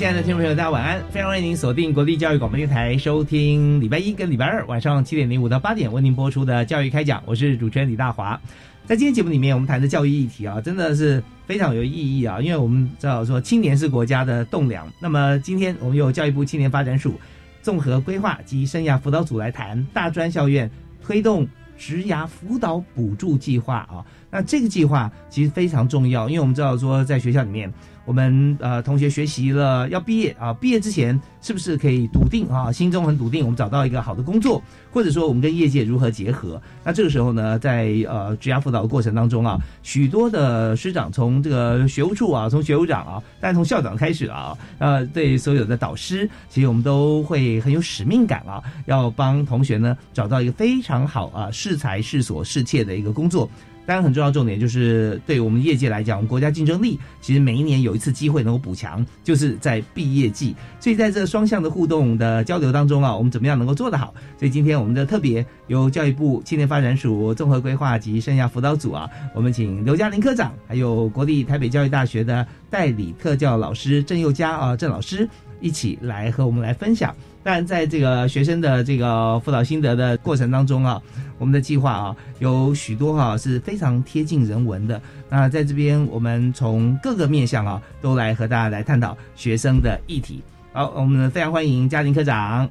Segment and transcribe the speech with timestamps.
[0.00, 0.98] 亲爱的听众朋友，大家晚安！
[1.10, 7.22] 非常欢迎您锁定国立教育广播电台，收听礼拜一跟礼拜二晚上七点零五到八点为您播出的教育开讲。
[7.26, 8.40] 我是主持人李大华。
[8.86, 12.40] 在今天节目里面，我们谈的教育议题啊，真的是非常有意义啊！
[12.40, 14.90] 因为我们知道说，青年是国家的栋梁。
[15.02, 17.20] 那么今天我们由教育部青年发展署
[17.60, 20.70] 综合规划及生涯辅导组来谈大专校院
[21.04, 24.00] 推动职涯辅导补助计划啊。
[24.30, 27.70] 那这个计划其实非常重要，因为我们知道说，在学校里面。
[28.10, 36.60] 我们呃，同学学习了要毕业啊，毕业之前是不是可以笃定啊，心中很笃定，我们找到一个好的工作，或者说我们跟业界如何结合？
[36.82, 53.48] 那这个时候呢，在呃职涯辅导的过程当中啊，许多的师长从这个学务处啊，从学务长啊，但从校长开始啊，呃，对所有的导师，其实我们都会很有使命感啊，要帮同学呢找到一个非常好啊，适才适所适切的一个工作。
[53.86, 60.54] 当然，很重要重点就是对我们业界来讲，我们国家竞争力其实每一年有一次机会能够补强，就是在毕业季。
[60.78, 64.14] 所以在这双向的互动的交流当中啊，我们怎么样能够做得好？
[64.38, 75.28] 所以今天我们的特别由教育部青年发展署综合规划及生涯辅导组啊，我们请刘嘉玲科长，还有国立台北教育大学的代理特教老师郑佑嘉啊郑老师
[75.60, 77.12] 一起来和我们来分享。
[77.42, 81.00] 但在这个学生的这个辅导心得的过程当中啊，
[81.38, 85.00] 我们的计划啊有许多哈是非常贴近人文的。
[85.28, 90.42] 那在这边，我们从各个面向啊，都来和大家来探讨学生的议题。
[90.72, 92.68] 好，我们非常欢迎嘉玲科长。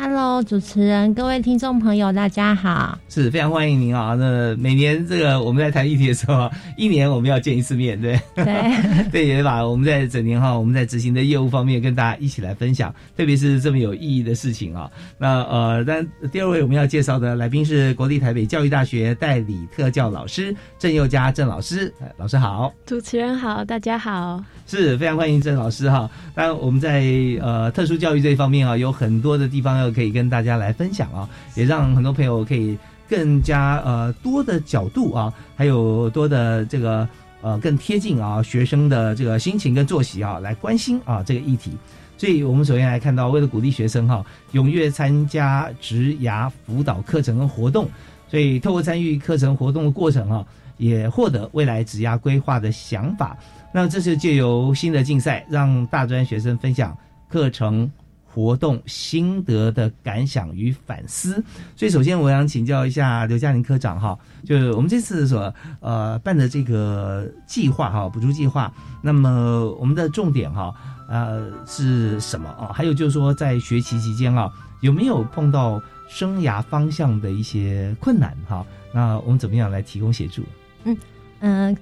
[0.00, 4.14] Hello，主持人，各位听众朋友，大家好，是非常欢迎您啊！
[4.14, 6.48] 那每年这个我们在谈议题的时候，
[6.78, 8.46] 一年我们要见一次面，对对
[9.10, 14.88] 对，也把我们在整年哈，我们在执行的业务方面跟大家一起来分享，特别是这么有意义的事情啊。
[15.18, 26.08] 那呃，但第二位我们要介绍的来宾是国立台北教育大学代理特教老师郑佑嘉郑老师，老师好，主持人好，大家好，是非常欢迎郑老师哈。
[26.36, 27.02] 当然我们在
[27.42, 29.87] 呃特殊教育这一方面啊，有很多的地方要。
[29.90, 32.76] 可以跟大家来分享啊，也让很多朋友可以
[33.08, 37.08] 更加呃多的角度啊，还有多的这个
[37.40, 41.72] 呃更贴近啊学生的这个心情跟作息啊，来关心啊这个议题。
[42.16, 47.88] 所以我们首先来看到，为了鼓励学生哈踊跃参加职涯辅导课程跟活动，
[48.28, 50.44] 所以透过参与课程活动的过程啊，
[50.78, 53.36] 也获得未来职涯规划的想法。
[53.72, 56.96] 那这是借由新的竞赛，让大专学生分享
[57.28, 57.88] 课程。
[58.30, 61.42] 活动心得的感想与反思，
[61.74, 68.72] 所以首先我想请教一下刘嘉玲科长哈，就是我们这次所呃办的这个计划哈，补助计划，
[69.02, 70.72] 那么我们的重点哈
[71.08, 72.70] 呃是什么啊？
[72.72, 74.52] 还有就是说在学习期间啊，
[74.82, 78.64] 有没有碰到生涯方向的一些困难哈？
[78.92, 80.44] 那我们怎么样来提供协助？
[80.84, 80.96] 嗯
[81.40, 81.76] 嗯，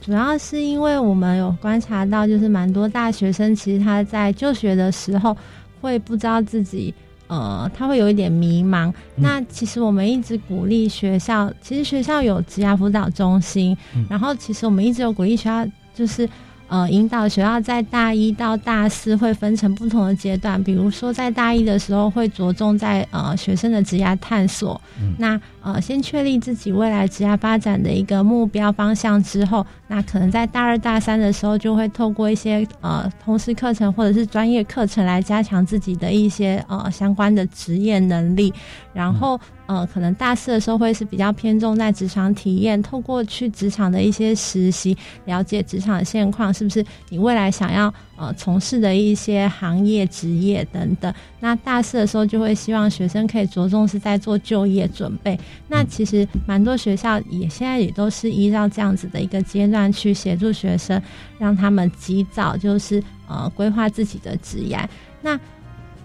[0.00, 5.34] 主要是因为我们有观察到，就是蛮多大学生其实他在就学的时候。
[5.82, 6.94] 会不知道自己，
[7.26, 8.90] 呃，他会有一点迷茫。
[9.16, 13.76] 那其实我们一直鼓励学校，其实学校有职涯辅导中心，
[14.08, 16.26] 然后其实我们一直有鼓励学校，就是。
[16.72, 24.80] 呃，引导学校在大一到大四会分成不同的阶段，比如说在大一的时候会着重在呃学生的职业探索，
[25.18, 38.50] 那呃先确立自己未来职业发展的一个目标方向之后，那可能在大二大三的时候就会透过一些呃通识课程或者是专业课程来加强自己的一些呃相关的职业能力，
[38.92, 39.40] 然后。
[39.66, 44.94] 呃，可能大四的时候会是比较偏重在职场体验，透过去职场的一些实习，
[45.24, 51.14] 了解职场的现况，是不是你未来想要呃从事的一些行业、职业等等。
[51.40, 55.38] 那大四的时候就会希望学生可以着重是在做就业准备。
[55.68, 61.00] 那其实蛮多学校也现在也都是依照这样子的一个阶段去协助学生，
[61.38, 64.86] 让他们及早就是呃规划自己的职业。
[65.22, 65.38] 那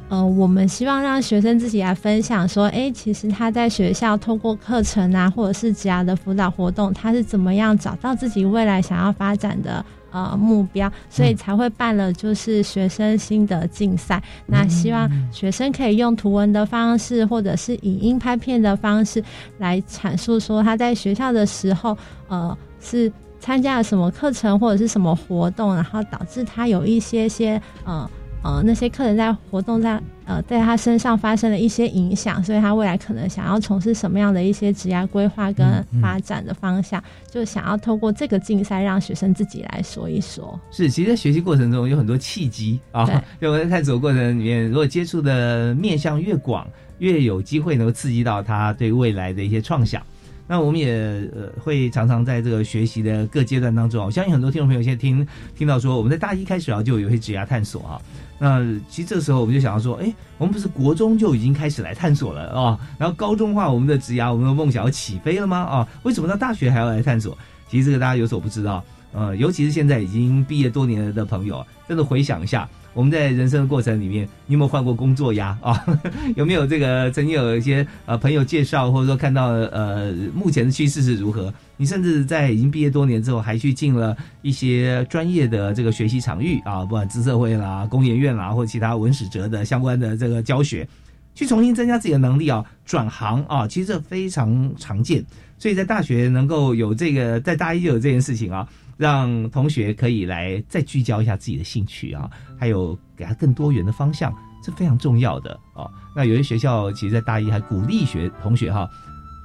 [0.09, 14.23] 呃，我们希望让学生自己来分享说，哎，其实他在学校透过课程啊，或者是职涯的辅导活动，他是怎么样找到自己未来想要发展的呃目标，所以才会办了就是学生心得竞赛。
[14.45, 19.21] 那希望学生可以用图文的方式，或者是影音拍片的方式
[19.57, 21.97] 来阐述说他在学校的时候，
[22.29, 23.11] 呃，是
[23.41, 28.09] 参加了什么课程或者是什么活动，然后导致他有一些些呃。
[28.43, 40.57] 呃，那些客人在活动在呃，在他身上发生了一些影响，所以他未来可能想要从事什么样的一些职业规划跟发展的方向，就想要透过这个竞赛让学生自己来说一说。
[40.71, 43.05] 是，其实，在学习过程中有很多契机啊。
[43.41, 46.65] 就我在探索过程里面，如果接触的面向越广，
[46.99, 50.01] 越有机会能够刺激到他对未来的一些创想。
[50.49, 50.93] 那我们也
[51.35, 58.01] 呃会常常在这个学习的各阶段当中，我相信很多听众朋友现在听听到说，我们在大一开始啊就有一些职业探索啊。
[58.39, 62.79] 那其实这时候我们就想要说，哎，我们不是国中就已经开始来探索了啊？
[62.97, 65.57] 然后高中的话，我们的职涯、我们的梦想要起飞了吗？
[65.57, 67.37] 啊，为什么到大学还要来探索？
[67.69, 72.69] 其实这个大家有所不知道，呃，尤其是现在已经毕业多年的朋友，真的回想一下。
[72.93, 75.55] 我们在人生的过程里面，你有没有换过工作呀？
[75.61, 75.85] 啊，
[76.35, 81.53] 有没有这个曾经有一些呃朋友介绍，或者说看到呃目前的趋势是如何？
[81.77, 90.87] 你甚至在已经毕业多年之后，还去进了一些专业的这个学习场域啊，不管资社会啦、工研院啦，或其他文史哲的相关的这个教学，
[91.33, 95.23] 去重新增加自己的能力啊，转行啊，其实这非常常见。
[95.57, 98.67] 所以在大学能够有这个，在大一就有这件事情啊。
[98.97, 102.27] 让同学可以来再聚焦一下自己的兴趣啊，
[102.59, 104.33] 还有给他更多元的方向，
[104.63, 105.85] 这非常重要的啊。
[106.15, 108.89] 那有些学校其实，在大一还鼓励学同学哈，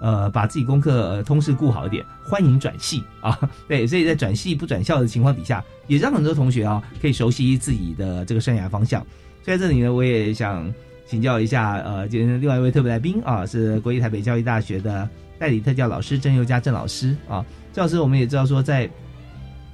[0.03, 3.39] 呃，把自己功课通识顾好一点，欢迎转系啊。
[3.67, 9.01] 对，所以在转系不转校的情况底下，也让很多同学啊可以熟悉自己的这个生涯方向。
[9.45, 10.71] 所以在这里呢，我也想
[11.07, 15.09] 请教一下，呃，今天另外一位特别来宾啊，是国立台北教育大学的
[15.39, 17.47] 代理特教老师郑佑佳郑老师啊。
[17.73, 18.91] 郑老师，我们也知道说在。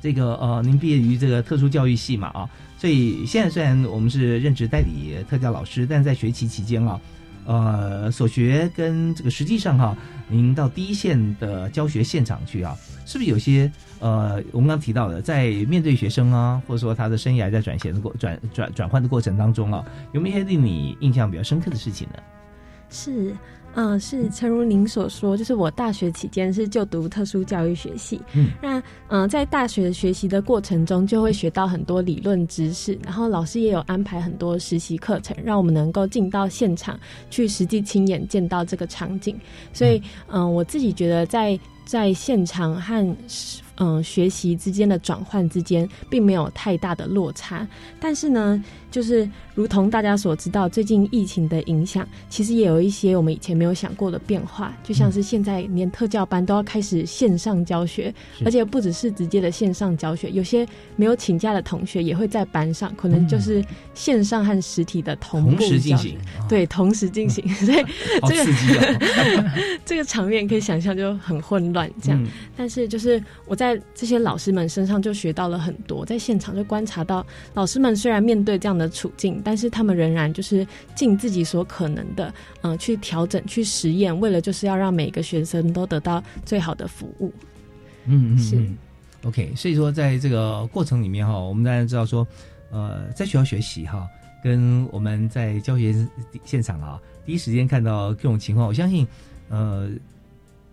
[0.00, 2.48] 这个呃，您毕业于这个特殊教育系嘛啊，
[2.78, 7.00] 所以现在虽然我们是任职代理特教老师，但在学期期间啊，
[7.48, 9.96] 呃，所学跟这个实际上哈，
[10.28, 22.18] 您到第一线的教学现场去啊，是不是有些呃，我们刚提到的，在面对学生啊，或者说他的生涯在转型的过转转转换的过程当中啊，有没有一些令你印象比较深刻的事情呢？
[22.90, 23.34] 是。
[23.74, 28.20] 嗯，是，诚如您所说，就是我大学期间是就读特殊教育学系。
[28.32, 36.98] 嗯，那嗯，在大学学习的过程中，就会学到很多理论知识，然后老师也有安排很多实习课程，让我们能够进到现场
[37.30, 39.38] 去实际亲眼见到这个场景。
[39.72, 43.16] 所以，嗯，我自己觉得在在现场和
[43.76, 47.64] 嗯学习之间的转换之间，并没有太大的落差，
[48.00, 48.64] 但是呢。
[48.90, 54.74] 就是如同大家所知道，最近疫情的影响，其实也有一些我们以前没有想过的变化。
[54.82, 58.14] 就像是现在连特教班都要开始线上教学，
[58.46, 63.62] 而且不只是直接的线上教学，有些没有请假的同学也会在班上，可能就是
[63.92, 66.16] 线上和实体的同步进行。
[66.48, 67.84] 对，同时进行， 所以
[68.26, 69.50] 这个
[69.84, 71.90] 这个场面可以想象就很混乱。
[72.00, 72.26] 这样，
[72.56, 78.77] 但是就是我在这些老师们身上就学到了很多，在现场就观察到老师们虽然面对这样。
[78.78, 82.32] 的处境，但是他们仍然就是尽自己所可能的，
[82.62, 87.32] 嗯，去调整、去实验，为了就是要让每个学生都得到最好的服务。
[88.06, 88.68] 嗯嗯是
[89.24, 92.26] OK，所以说在这个过程里面哈，我们大家知道说，
[92.70, 94.08] 呃，在学校学习哈，
[94.42, 95.92] 跟我们在教学
[96.44, 99.06] 现场啊，第一时间看到各种情况，我相信，
[99.48, 99.90] 呃，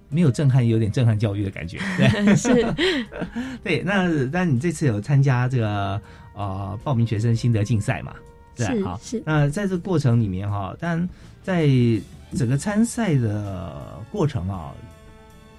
[0.10, 1.80] 没有震撼，有点震撼教育的感觉。
[1.98, 2.74] 对， 是，
[3.64, 3.82] 对。
[3.82, 6.02] 那那你这次有参加这个？
[6.36, 8.14] 啊，报名学生心得竞赛嘛，
[8.56, 9.24] 对，好，是。
[9.26, 11.08] 那在这个过程里面哈，但
[11.42, 11.68] 在
[12.36, 14.74] 整个参赛的过程啊，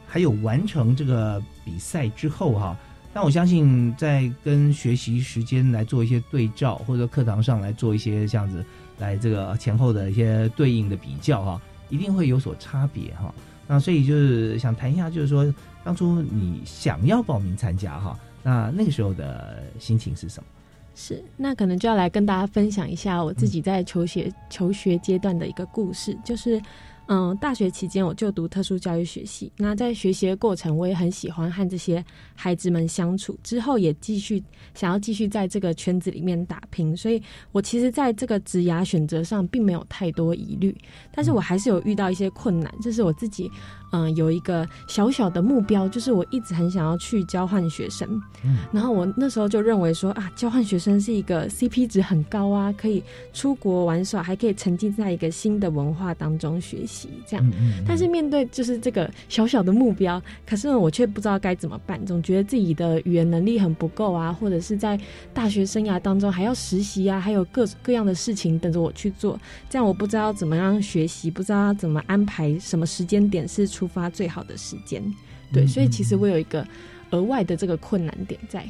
[0.07, 2.77] 还有完成这个比赛之后哈，
[3.15, 8.65] 但我相信在跟学习时间来做一些对照，或者课堂上来做一些这样子
[8.99, 13.35] 来这个前后的一些对应的比较哈，一定会有所差别哈。
[13.67, 15.53] 那所以就是想谈一下，就是说
[15.83, 20.47] 当初你想要报名参加哈，那那个时候的心情是什么？
[20.99, 26.17] 是，那可能就要来跟大家分享一下我自己在求学求学阶段的一个故事。
[26.25, 26.59] 就是，
[27.09, 33.39] 嗯，大学期间我就读特殊教育学系，那在学习的过程，我也很喜欢和这些孩子们相处。
[33.43, 34.43] 之后也继续
[34.75, 37.23] 想要继续在这个圈子里面打拼，所以
[37.53, 40.77] 我其实在这个职涯选择上并没有太多疑虑，
[41.15, 43.51] 但是我还是有遇到一些困难，这是我自己。
[43.93, 48.21] 嗯，有一个小小的目标，就是我一直很想要去交换学生。
[48.45, 53.01] 嗯，然后我那时候就认为说啊，交换学生是一个 CP 值很高啊，可以
[53.33, 56.96] 出国玩耍，还可以沉浸在一个新的文化当中学习
[57.27, 57.53] 这样。
[57.87, 64.99] 但是面对就是这个小小的目标，可是呢，我却不知道该怎么办，总觉得自己的语言能力很不够啊，或者是在
[65.33, 69.39] 大学生涯当中还要实习啊，还有各各样的事情等着我去做，
[69.71, 73.67] 这样我不知道怎么样学习，不知道怎么安排什么时间点是。
[73.67, 75.03] 出发最好的时间，
[75.53, 76.67] 对，所以其实我有一个
[77.11, 78.69] 额外的这个困难点在，是，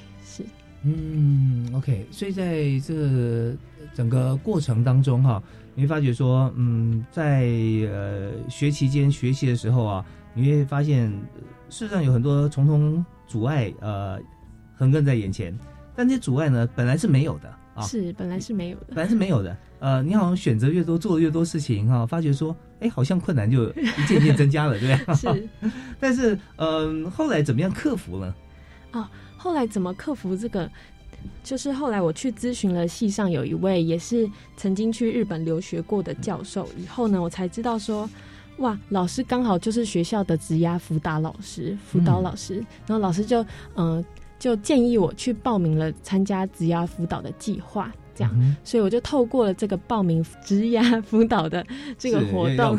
[0.83, 3.55] 嗯，OK，所以在这个
[3.95, 5.43] 整个过程当中哈，
[5.75, 7.47] 你会发觉说，嗯，在
[7.91, 10.05] 呃学期间学习的时候啊，
[10.35, 11.11] 你会发现
[11.69, 14.21] 事实上有很多重重阻碍呃
[14.77, 15.57] 横亘在眼前，
[15.95, 19.57] 但这些阻碍呢本来是没有的啊，是本来是没有的，本来是没有的。
[19.79, 25.15] 呃，你好像选择越多，做的越多事情哈，发觉说，哎，好像困难就一件件增加了，对不对？
[25.35, 25.49] 是。
[26.01, 28.35] 但是，嗯，后来怎么样克服呢？
[28.93, 29.07] 哦，
[29.47, 30.69] 后来怎么克服这个？
[31.45, 38.11] 就是后来我去咨询了系上有一位也是曾经去日本留学过的教授，以后呢，我才知道说，
[38.59, 42.57] 哇，老师刚好就是学校的职涯辅导老师，辅导老师，
[42.89, 44.05] 然后老师就嗯，
[44.37, 47.93] 就建议我去报名了参加职涯辅导的计划。
[48.17, 51.65] 这样，所以我就透过了这个报名职涯辅导的
[51.99, 52.79] 这个活动，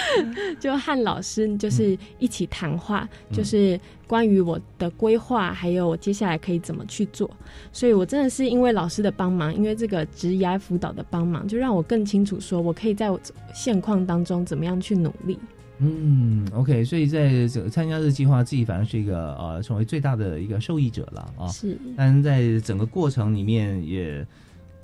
[0.58, 3.78] 就和老师就是一起谈话，就是
[4.10, 7.30] 关于我的规划，还有我接下来可以怎么去做。
[7.70, 13.20] 所以我真的是因为老师的帮忙，因为这个职业辅导的帮忙，就让我更清楚说我可以在我
[13.54, 15.38] 现况当中怎么样去努力。
[15.78, 21.46] 嗯，OK，所以在这参加这计划，自己反而是一个呃成为最大的一个受益者了啊。
[21.46, 24.26] 是，但在整个过程里面也。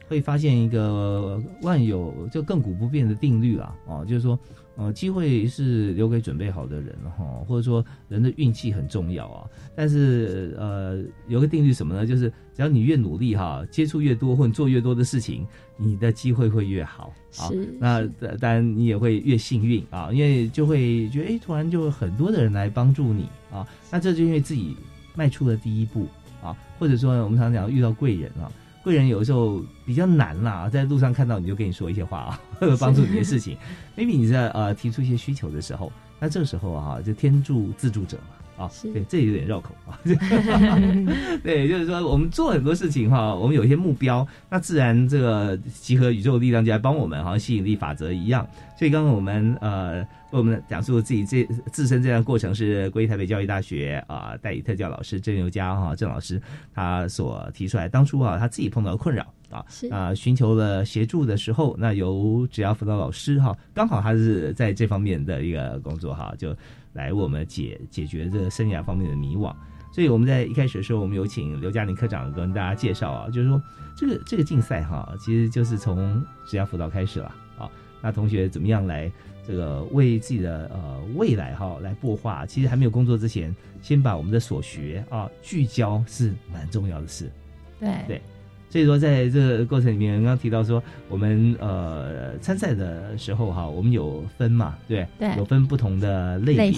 [0.08, 4.38] 会发现一个万有就亘古不变的定律啊，哦，就是说，
[4.76, 9.48] 呃，机会是留给准备好的人哈，或者说人的运气很重要啊。
[9.74, 12.06] 但是呃，有个定律什么呢？
[12.06, 15.46] 就是只要你越努力哈，接触越多或者做越多的事情，
[15.78, 17.48] 你的机会会越好啊。
[17.78, 18.06] 那
[18.38, 23.66] 当然你也会越幸运啊，因为就会觉得哎，突然就很多的人来帮助你啊。
[23.90, 24.76] 那这就因为自己
[25.14, 26.06] 迈出了第一步
[26.42, 28.52] 啊，或者说我们常常讲遇到贵人啊。
[28.86, 32.40] 贵人有时候比较难啦，在路上看到你就跟你说一些话啊，
[32.78, 33.56] 帮助你的事情。
[33.96, 35.90] maybe 你在呃提出一些需求的时候，
[36.20, 38.35] 那这个时候啊，就天助自助者嘛。
[38.56, 39.98] 啊，对，这有点绕口啊。
[41.44, 48.46] 对，就是说我们做很多事情哈，我们有一些目标，那自然这个集合宇宙力量就来帮我们，好像吸引力法则一样。
[48.78, 56.40] 所以刚刚我们呃为我们讲述自己这自身这样过程是归台北教育大学啊代理特教老师郑尤佳哈郑老师
[56.74, 66.56] 他所提出来，当初啊他自己碰到困扰啊啊寻求了协助的时候，那由职业辅导老师哈刚好他是在这方面的一个工作哈就。
[66.96, 69.54] 来，我们解解决这个生涯方面的迷惘。
[69.92, 73.62] 所以我们在一开始的时候，我们有请刘嘉玲科长跟大家介绍啊，就是说
[73.96, 77.70] 这个这个竞赛哈，其实就是从职业辅导开始了啊。
[78.02, 79.10] 那同学怎么样来
[79.46, 82.44] 这个为自己的呃未来哈来擘画？
[82.44, 87.30] 其实还没有工作之前，先把我们的所学啊聚焦是蛮重要的事。
[87.80, 88.22] 对对。
[88.68, 96.70] 所以说，在这个过程里面，刚刚提到说，我们呃参赛的时候哈，我们有分嘛，对，对，有分不同的类别，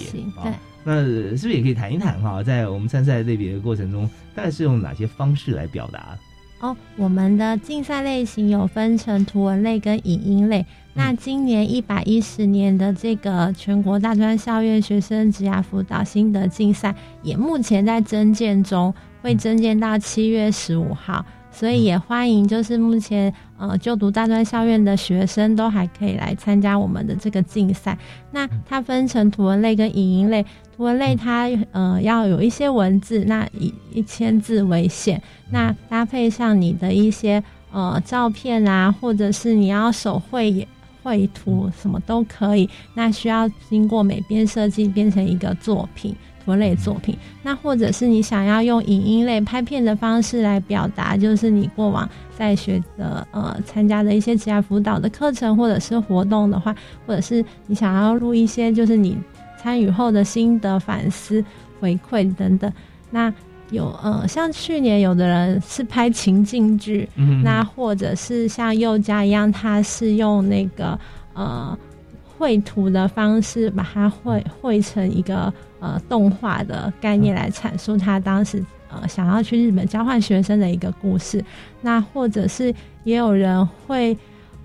[0.43, 0.51] 对。
[0.85, 6.17] 那是不是也可以谈一谈哈，在我们参赛类别的过程中，大概是用哪些方式来表达？
[6.61, 10.65] 哦，我们的竞赛类型有分成图文类跟影音类。
[10.93, 16.93] 那今年一百一十年的这个全国大专校院学生职涯辅导心得竞赛，
[17.23, 21.25] 也目前在征件中，会征件到七月十五号。
[21.51, 27.97] 所以也欢迎，就是目前呃就读大专校院的学生都还可以来参加我们的这个竞赛。
[28.31, 30.43] 那它分成图文类跟影音类，
[30.75, 35.21] 图文类它呃要有一些文字，那以一千字为限。
[35.49, 40.65] 那搭配上你的一些呃照片啊，或者是你要手绘
[41.03, 42.69] 绘图什么都可以。
[42.93, 46.15] 那需要经过美编设计变成一个作品。
[46.55, 56.75] 类作品，那或者是你想要用影音类拍片的方式来表达，就是你过往在学的呃参加的一些职业辅导的课程或者是活动的话，
[57.05, 59.17] 或者是你想要录一些就是你
[59.61, 61.43] 参与后的心得反思
[61.79, 62.71] 回馈等等。
[63.11, 63.33] 那
[63.71, 67.07] 有呃像去年有的人是拍情境剧，
[67.43, 70.99] 那或者是像佑嘉一样，他是用那个
[71.33, 71.77] 呃
[72.39, 81.43] 绘图的方式把它绘绘成一个呃动画的概念来阐述他当时呃想要去日本交换学生的一个故事。
[81.81, 84.17] 那或者是也有人会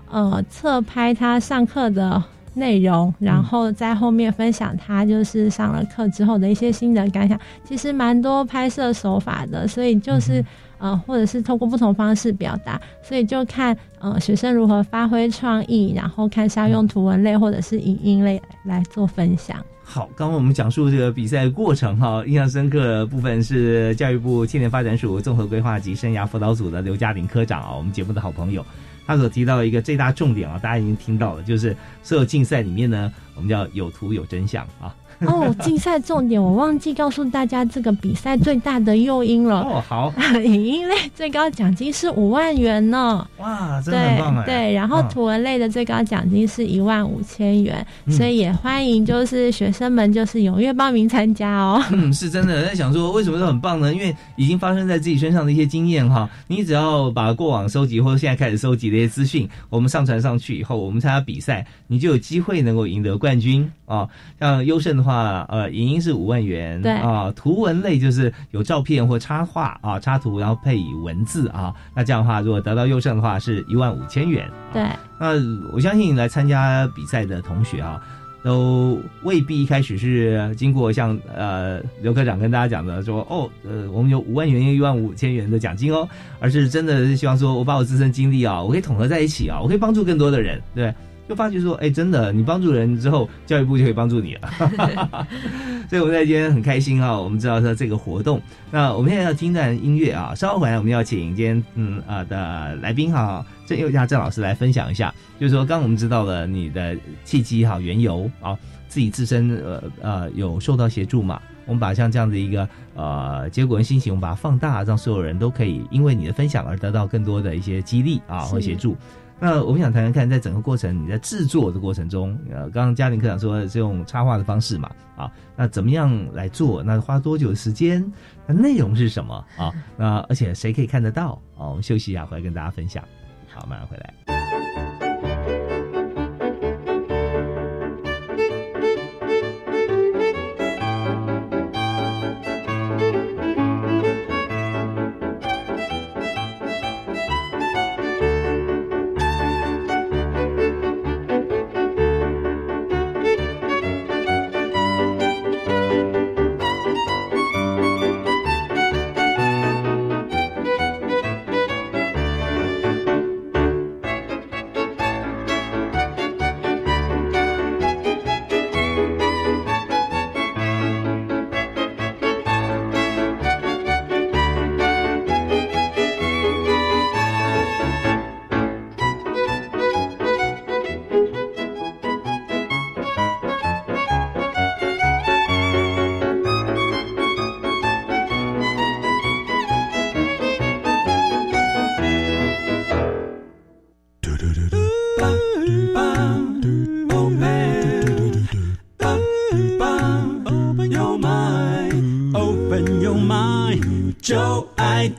[0.09, 7.37] 呃侧拍他上课的内容，然后在后面分享他就是上了课之后的一些心得感想。
[7.65, 10.43] 其实蛮多拍摄手法的，所以就是。
[10.77, 19.63] 呃，或者是透过不同方式表达，所以就看呃学生如何发挥创意，然后看是要用图文类或者是影音类来做分享。
[19.83, 28.65] 好，刚刚我们讲述这个比赛过程哈，印象深刻的部分是教育部青年发展署综合规划及生涯辅导组的刘嘉玲科长啊，我们节目的好朋友，
[29.05, 34.93] 他所提到的一个最大重点啊，大家已经听到了，就是所有竞赛里面呢，我们叫有图有真相啊。
[35.25, 39.61] 哦，竞赛重点我忘记告诉大家，这个比赛最大的诱因了。
[39.61, 43.25] 哦，好， 影音类最高奖金是五万元呢。
[43.37, 44.45] 哇，真的很棒哎。
[44.45, 51.81] 对，然后图文类的最高奖金是一万五千元，所以也欢迎就是学生们就是踊跃报名参加哦。
[51.93, 53.93] 嗯，是真的在想说为什么都很棒呢？
[53.93, 64.05] 因为已经发生在自己身上的一些经验哈，你只要把过往收集或者现在开始收集的一些资讯，我们上传上去以后，我们参加比赛，你就有机会能够赢得冠军啊。
[64.41, 65.04] 像优胜的。
[65.05, 74.49] 话呃，影音是五万元，对啊，图文类就是有照片或插画啊，插图然后配以文字啊，那这样的话，如果得到优胜的话，是一万五千元。
[74.73, 74.83] 对，
[75.19, 75.35] 那
[75.71, 78.01] 我相信来参加比赛的同学啊，
[78.43, 86.07] 都未必一开始是经过像呃刘科长跟大家讲的说哦，呃，我们有五万元、一万五千元的奖金哦，
[86.39, 90.93] 而是真的是希望说我把我自身经历啊，我可以统合在一起啊，我可以帮助更多的人，对。
[91.27, 95.27] 就发觉说，哎，真的，你帮助人之后，教育部就可以帮助你了。
[95.89, 98.41] 所以我们在今天很开心啊，我们知道说这个活动。
[98.71, 118.95] 那我们现在要听段音乐啊，稍后回来我们要请今天嗯啊的来宾哈郑佑佳郑老师来分享一下，就是说刚我们知道了你的契机哈缘由啊，自己自身呃呃有受到协助嘛，我们把像这样的一个呃结果跟心情，我们把它放大，让所有人都可以因为你的分享而得到更多的一些激励啊和协助。
[119.39, 126.81] 那我们想谈谈看，在整个过程你在制作的过程中，呃，刚刚嘉玲科长说是用插画的方式嘛，啊，那怎么样来做？
[126.81, 128.03] 那花多久时间？
[128.47, 129.73] 那内容是什么啊？
[129.97, 131.41] 那而且谁可以看得到？
[131.57, 133.03] 啊，我们休息一下，回来跟大家分享。
[133.53, 134.44] 好，马上回来。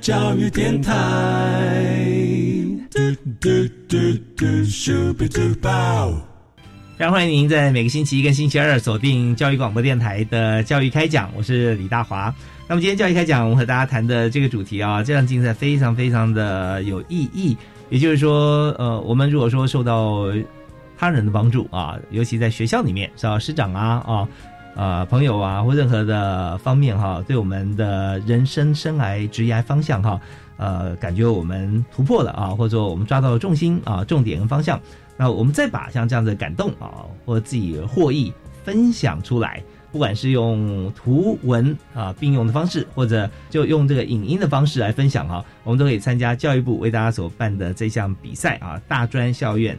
[0.01, 0.92] 教育电台，
[6.99, 12.35] 非常欢迎您在每个星期一跟星期二锁定教育广播电台的教育开讲，我是李大华。
[12.68, 17.57] 那么今天教育开讲，我们和大家谈的这个主题啊，这项竞赛非常非常的有意义。
[17.88, 20.25] 也就是说，呃，我们如果说受到
[20.99, 24.27] 他人的帮助啊，尤其在学校里面，是师长啊啊。
[24.77, 30.21] 呃，朋友啊，或任何的方面哈，对我们的人生生涯职业方向哈，
[30.59, 34.79] 呃，感觉我们突破了啊，或者说我们抓到了重心啊，重点跟方向，
[35.17, 38.31] 那我们再把像这样的感动啊，或自己获益
[38.65, 49.79] 分享出来，不管是用图文啊并用的方式，或者就用这个影音的方式来分享哈，我们都可以参加教育部为大家所办的这项比赛啊，大专校院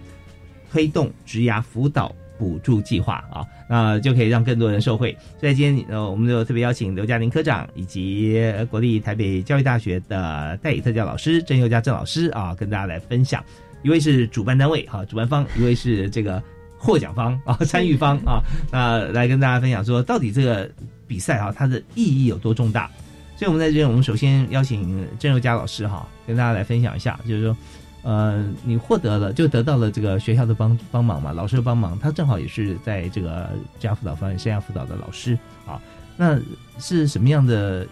[0.71, 2.11] 推动职涯辅导。
[2.37, 5.15] 补助计划啊，那就可以让更多人受惠。
[5.39, 13.43] 所以今天呃，我们就特别邀请刘嘉玲科长以及国立台北教育大学的代理特教老师郑佑佳郑老师啊，跟大家来分享。
[13.83, 16.41] 一位是主办单位哈，主办方；一位是这个
[16.77, 18.41] 获奖方啊，参与方啊。
[18.71, 20.69] 那来跟大家分享说，到底这个
[21.07, 22.89] 比赛啊，它的意义有多重大？
[23.35, 27.57] 所以我们在这边，我们首先邀请郑佑佳老师哈，跟大家来分享一下，就是说。
[28.07, 33.49] 呃，你获得了就得到了这个学校的帮帮忙嘛，老师的帮忙，他正好也是在这个
[33.81, 35.77] 家辅导方面生涯辅导的老师啊。
[36.15, 36.39] 那
[36.79, 37.85] 是什么样的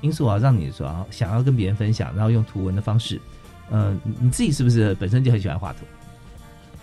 [0.00, 3.20] 因素啊，让你说想要跟别人分享，然后用图文的方式？
[3.68, 5.80] 呃，你自己是不是本身就很喜欢画图？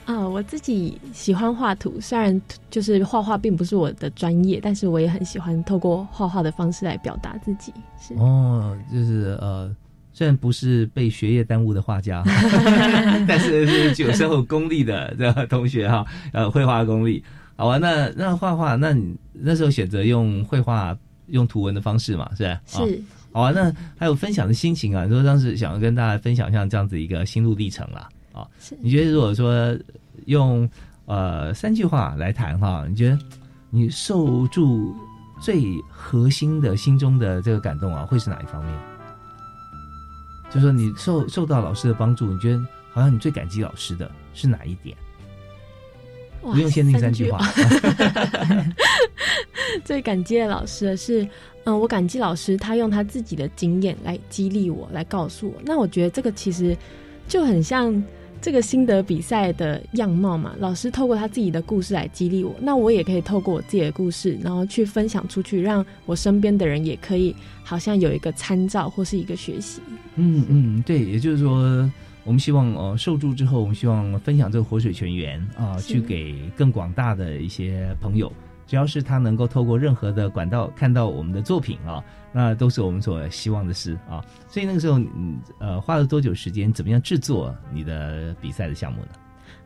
[0.06, 7.74] 啊，我自己喜欢画图，虽然就是画画并不是我的专业，但是我也很喜欢透过画画的方式来表达自己。
[8.00, 9.76] 是哦，就是呃，
[10.16, 12.24] 虽然不是被学业耽误的画家，
[13.28, 17.22] 但是是有深厚功力的这同学哈，呃，绘画功力。
[17.58, 20.98] 好啊，那那画画，那你那时候选择用绘画、
[21.28, 22.62] 用图文的方式嘛，是吧？
[22.66, 23.04] 是。
[23.34, 28.08] 好啊，那还有分享的心情啊，你说当时想要跟大家分享像这样子一个心路历程啦。
[28.32, 28.48] 啊，
[28.82, 29.78] 你觉得如果说
[30.28, 30.70] 用
[31.08, 33.20] 呃三句话来谈哈，你觉得
[33.70, 34.96] 你受住
[35.42, 38.74] 最核心的心中的这个感动啊，会是哪一方面？
[40.56, 44.98] 就说你受受到老师的帮助，你觉得好像你最感激老师的是哪一点？
[46.42, 47.40] 不用限定三句话。
[49.84, 51.28] 最感激的老师的是，
[51.66, 55.56] 嗯，我感激老师，他用他自己的经验来激励我，来告诉我。
[55.66, 56.76] 那我觉得这个其实
[57.28, 58.02] 就很像。
[58.46, 69.82] 这个心得比赛的样貌嘛，老师透过他自己的故事来激励我，那我也可以透过我自己的故事，然后去分享出去，让我身边的人也可以好像有一个参照或是一个学习。
[70.14, 71.92] 嗯嗯，对，也就是说，
[72.24, 78.32] 我们希望呃受助之后，我们希望分享这个活水泉源啊，去给更广大的一些朋友。
[78.68, 84.24] 只要是他能够透过任何的管道看到我们的作品啊，那都是我们所希望的事啊。
[84.48, 86.72] 所以那个时候，嗯呃，花了多久时间？
[86.74, 89.10] 怎么样制作你的比赛的项目呢？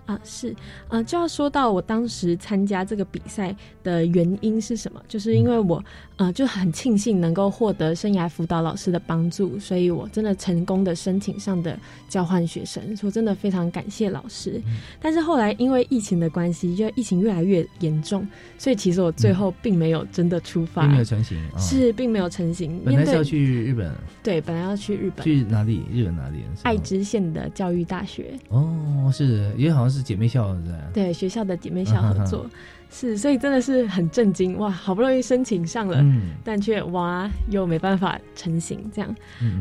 [0.10, 0.56] 啊，是，
[0.88, 5.00] 呃，就要说到我当时参加这个比赛的原因是什么？
[5.08, 5.84] 就是因为我，
[6.16, 11.78] 呃，就很庆幸能够获得生涯辅导老师的帮助，所以我真的成功的申请上的
[12.10, 14.60] 交换学生，说真的非常感谢老师。
[15.00, 22.82] 但是后来因为疫情的关系，就疫情越来越严重，所以其实我最后并没有真的出发，并没有成型，是并没有成型。
[22.84, 23.94] 本来是要去日本，
[24.24, 25.84] 对，本来要去日本，去哪里？
[25.92, 26.40] 日本哪里？
[26.64, 28.34] 爱知县的教育大学。
[28.48, 29.99] 哦，是，因为好像是。
[30.02, 30.62] 姐妹校是
[30.94, 32.46] 对学校的姐妹校合作
[32.90, 34.70] 是，所以真的是很震惊哇！
[34.70, 36.04] 好不容易申请上了，
[36.44, 39.16] 但却哇又没办法成型这样。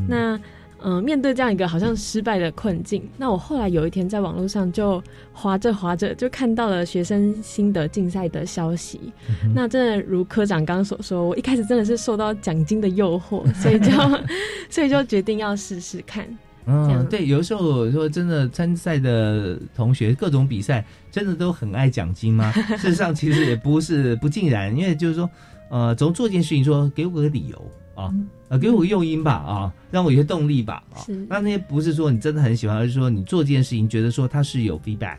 [0.09, 0.39] 那
[0.81, 9.13] 嗯，面对这样一个好像失败的困境，那我后来有一天在网络上就划着划着，就看到了学生心得竞赛的消息。
[9.53, 13.91] 那真的如科长刚刚所说，我一开始真的是受到奖金的诱惑，所以就
[14.71, 16.25] 所以就决定要试试看。
[16.71, 22.53] 嗯，对，有时候说真的，参赛的同学各种比赛，真的都很爱奖金吗？
[22.77, 25.29] 事实上，其实也不是不尽然，因为就是说，
[25.71, 28.13] 呃，总做一件事情，说给我个理由啊，
[28.51, 35.17] 呃，给我个诱因吧，啊，让我有些动力吧，啊，那那些不是说你真的很喜欢，而是说你做这件事情，觉得说它是有 feedback，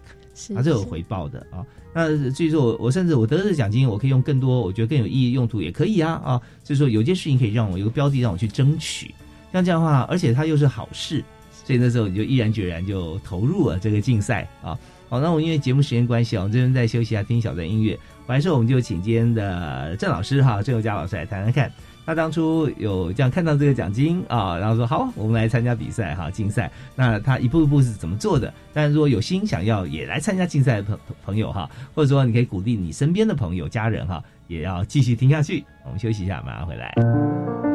[0.53, 1.65] 它是有回报的啊。
[1.91, 9.11] 那至于说我我甚至我得这个奖金，我可以用更多，我觉得更有意义用途也可以啊，啊，所以说有件事情可以让我有个标的让我去争取，
[9.51, 11.23] 像这样的话，而且它又是好事。
[11.69, 14.75] 所以那时候你就毅然决然就投入了这个竞赛啊！
[15.07, 17.95] 好，那我因为节目时间关系啊，我们这边再休息一下，听一小段音乐。
[18.25, 21.71] 完事我们就请今天的郑老师哈，郑友佳老师来谈谈看，
[22.07, 26.71] 他当初有这样看到这个奖金啊，然后说好，我们来参加比赛哈，竞赛。
[26.95, 28.51] 那他一步一步是怎么做的？
[28.73, 35.63] 但如果有心想要也来参加竞赛的朋朋友哈，或者说你可以鼓励你身边的朋友、家人哈，也要继续听下去。
[35.85, 37.68] 我们休息一下，马上回来。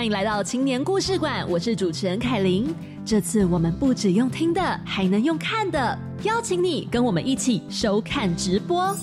[0.00, 2.74] 欢迎来到青年故事馆，我是主持人凯琳。
[3.04, 8.96] 这次我们不只用听的，还能用看的，邀请你跟我们一起收看直播。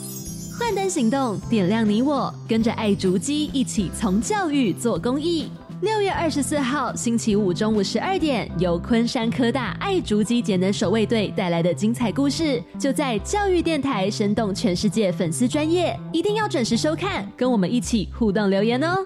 [0.58, 5.52] 幻灯行动，点亮你我，跟着爱竹机一起从教育做公益。
[5.82, 19.06] 六月二十四号星期五中午十二点，由昆山科大爱竹机节能守卫队带来的精彩故事，就在教育电台，生动全世界粉丝专业，一定要准时收看，跟我们一起互动留言哦。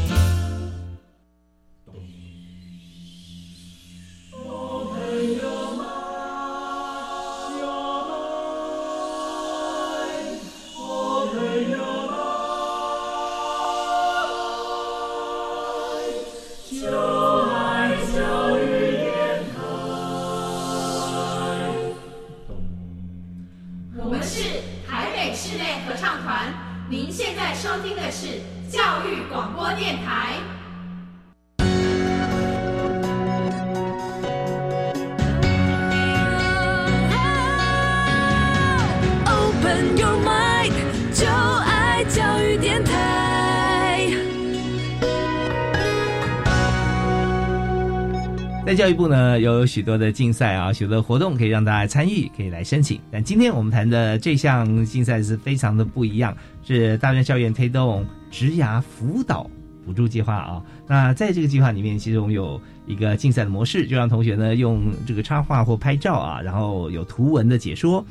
[48.81, 52.99] 教育部呢，有许多的竞赛啊，许多活动可以让大家参与，可以来申请。
[53.11, 59.47] 但今天我们谈的这项竞赛是非常的不一样，是大专校园推动职涯辅导
[59.85, 60.63] 补助计划啊。
[60.87, 68.03] 那在这个计划里面，其实我们有一个竞赛的模式，就让同学呢用这个插画或拍照啊，然后有图文的解说。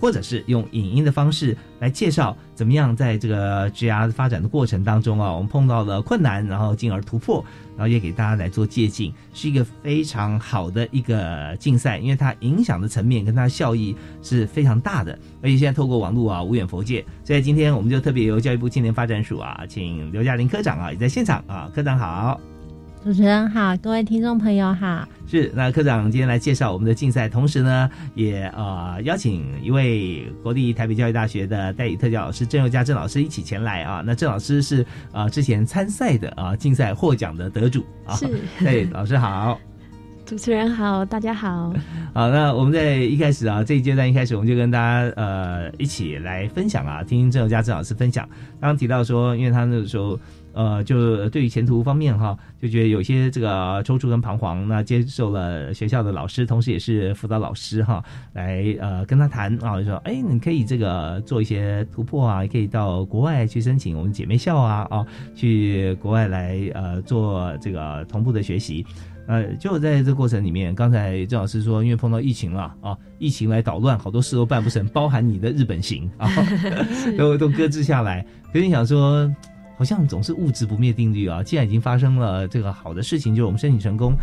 [0.00, 7.44] 或者是用影音的方式来介绍怎么样在这个 GR 发展的过程当中啊，我们碰到了困难，然后进而突破，
[7.76, 22.40] 然后也给大家来做借鉴，是一个非常好的一个竞赛，因为它影响的层面跟它效益是非常大的，而且现在透过网络啊，无远佛界，所以今天我们就特别由教育部青年发展署啊，请刘嘉玲科长啊也在现场啊，科长好。
[23.06, 25.06] 主持人好，各位听众朋友好。
[25.28, 34.02] 是，那科长今天来介绍我们的竞赛，同时呢，也呃邀请一位国立台北教育大学的代理特教老师郑佑佳郑老师一起前来啊。
[34.04, 38.16] 那郑老师是啊之前参赛的啊竞赛获奖的得主啊。
[38.16, 38.26] 是，
[38.58, 39.56] 对，老师好。
[40.24, 41.72] 主持人好，大家好。
[42.12, 48.28] 好，那我们在一开始啊这一阶段一开始，我们就跟大家呃一起来分享啊，听郑佑佳郑老师分享。
[48.60, 50.18] 刚刚提到说，因为他那个时候。
[50.56, 54.66] 呃，就对于前途方面哈，就觉得有些这个踌躇跟彷徨。
[54.66, 68.86] 那接受了学校的老师，同时也是辅导老师哈，来呃跟他谈啊，就说哎，你可以这个做一些突破啊，也可以到国外去申请我们姐妹校啊啊，去国外来呃做这个同步的学习。
[69.26, 76.30] 呃，就在这过程里面，刚才郑老师说，因为碰到疫情了啊，疫情来捣乱，好多事都办不成，包含你的日本行啊，
[77.18, 78.24] 都都搁置下来。
[78.50, 79.30] 可是你想说。
[79.76, 81.42] 好像总是物质不灭定律啊！
[81.42, 84.14] 既然已经发生了这个好的事情，就是我们申请成功，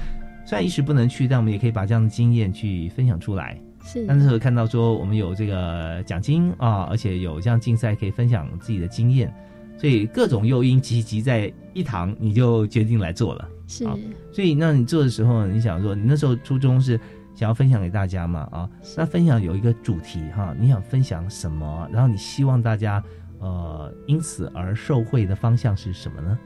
[0.46, 3.56] 虽然一时不能去，但我们也可以把这样的经验去分享出来。
[3.86, 9.32] 是，那时候看到说我们有这个奖金啊，而且有这样竞赛可以分享自己的经验，
[9.78, 13.48] 所以各种诱因集集在一堂，你就决定来做了。
[13.68, 13.86] 是，
[14.32, 17.00] 所以那你做的时候，你想说，你那时候初衷是
[17.36, 18.48] 想要分享给大家嘛？
[18.52, 21.88] 啊，那分享有一个主题哈，你想分享什么？
[21.92, 23.04] 然后你希望大家。
[23.44, 26.40] 呃，因此而受惠的方向是什么呢？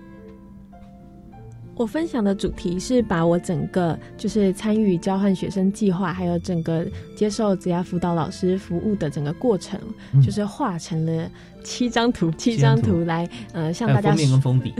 [1.75, 6.83] 我分享的主题是把我整个就是参与交换学生计划，还有整个
[7.15, 9.79] 接受职业辅导老师服务的整个过程，
[10.23, 11.29] 就是画成了
[11.63, 14.73] 七张图，七张图来呃向大家封面跟封底，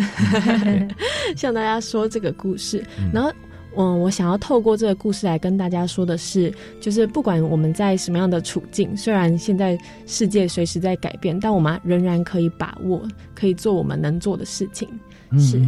[1.38, 3.32] 向大家说这个故事，然后。
[3.78, 14.90] 嗯，我想要透过这个故事来跟大家说的是，就是不管我们在什么样的处境，虽然现在世界随时在改变，但我们仍然可以把握，可以做我们能做的事情。
[15.38, 15.62] 是，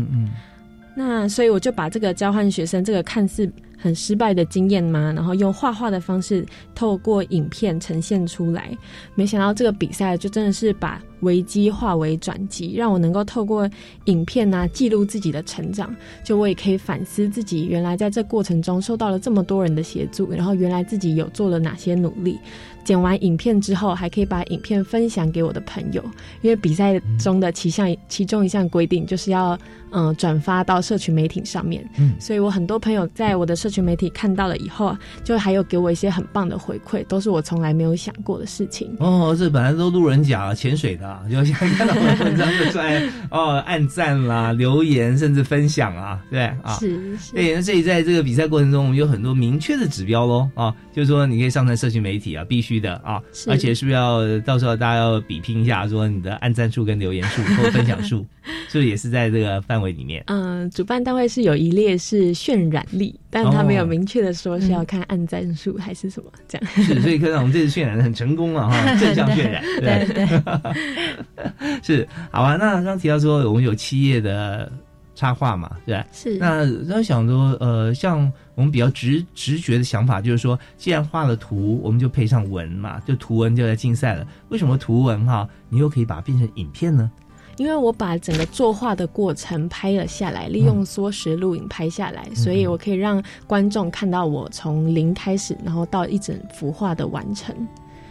[0.95, 8.69] 那所以我就把这个交换学生这个看似很失败的经验吗，然后用画画的方式透过影片呈现出来。
[9.15, 13.69] 没想到这个比赛就真的是把危机化为转机，让我能够透过
[14.05, 15.95] 影片啊记录自己的成长。
[16.23, 22.37] 就我也可以反思自己原来在这过程中受到了这么多人的协助，然后原来自己有做了哪些努力。
[22.85, 26.03] 剪完影片之后，还可以把影片分享给我的朋友，
[26.41, 29.55] 因为比赛中的其项其中一项规定就是要
[29.91, 38.95] 嗯转发到社群媒体上面，嗯，所以我很多朋友在我的社群媒体看到了以后，就还有给我一些很棒的回馈，都是我从来没有想过的事情。
[38.99, 52.79] 哦，这本来都路人甲潜水的，就现在看到我的文章就出来哦，按赞啦、留言甚至分享啊，对啊，是，对，那所以在这个比赛过程中，我们有很多明确的指标喽啊，就是说你可以上传社群媒体啊，必须。
[52.79, 58.25] 的啊，而且是不是要到时候大家要比拼一下，说你的按赞数跟留言数或分享数，
[58.69, 60.23] 是不是也是在这个范围里面？
[60.27, 66.67] 嗯，主办单位是有一列是渲染力，但他没有明确的说是要看按赞数还是什么这样。
[66.75, 72.55] 是，所以看到我们这次渲染的很成功了哈， 正向渲染，对对， 是好吧？
[72.55, 74.71] 那刚刚提到说我们有七页的。
[75.15, 76.05] 插画嘛，对吧？
[76.13, 76.37] 是。
[76.37, 84.25] 那那想说，呃，像我们比较直直觉的想法，就是说，既然画了图，我们就配上文嘛，就图文就在竞赛了。
[84.47, 87.11] 为什么图文哈，你又可以把它变成影片呢？
[87.59, 97.53] 因为我把整个作画的过程拍了下来，利用缩时录影拍下来，所以我可以让观众看到我从零开始，然后到一整幅画的完成。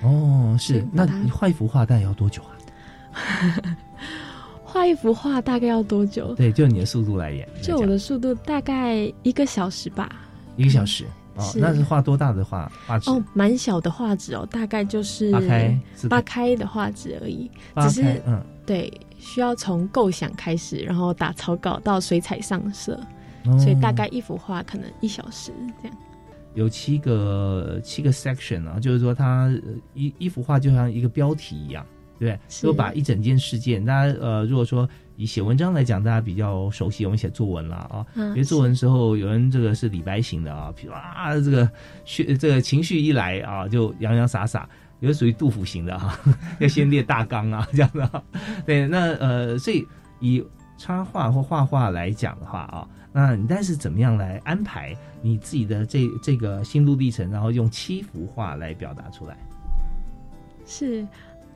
[0.03, 0.87] 哦，是。
[0.93, 2.53] 那你画一幅画大概要多久啊？
[4.63, 6.35] 画一幅画大概要多久？
[6.35, 7.49] 对，就你的速度来演。
[7.63, 10.09] 就我的速度大概一个小时吧。
[10.57, 11.07] 一个小时
[11.37, 13.09] 哦，那是画多大的画画纸？
[13.09, 15.81] 哦，蛮小的画纸哦，大概就是八开
[16.11, 17.51] 八开的画纸而已。
[17.81, 22.99] 只是嗯，对，需要从构想开始，然后打草稿到水彩上色，
[23.59, 25.53] 所以大概一幅画可能一小时
[25.83, 25.97] 这样。
[26.55, 29.53] 有七个七个 section 啊，就是说它
[29.95, 31.85] 一一幅画就像一个标题一样。
[32.19, 38.05] 对，就把一整件事件，大家呃，如果说以写文章来讲，大家比较熟悉，我们写作文了啊。
[38.17, 41.71] 因为作文时候，有人这个是李白型的啊，譬如啊，这个
[42.05, 44.69] 绪这个情绪一来啊，就洋洋洒洒；
[45.01, 46.19] 有属于杜甫型的哈，
[46.61, 48.23] 要先列大纲啊，这样的。
[48.67, 49.87] 对，那呃，所以
[50.21, 50.45] 以
[50.77, 59.37] 插画或画画来讲的话啊，那你但是怎么样来安排你自己的这这个心路历程，然后用七幅画来表达出来？
[60.67, 61.07] 是。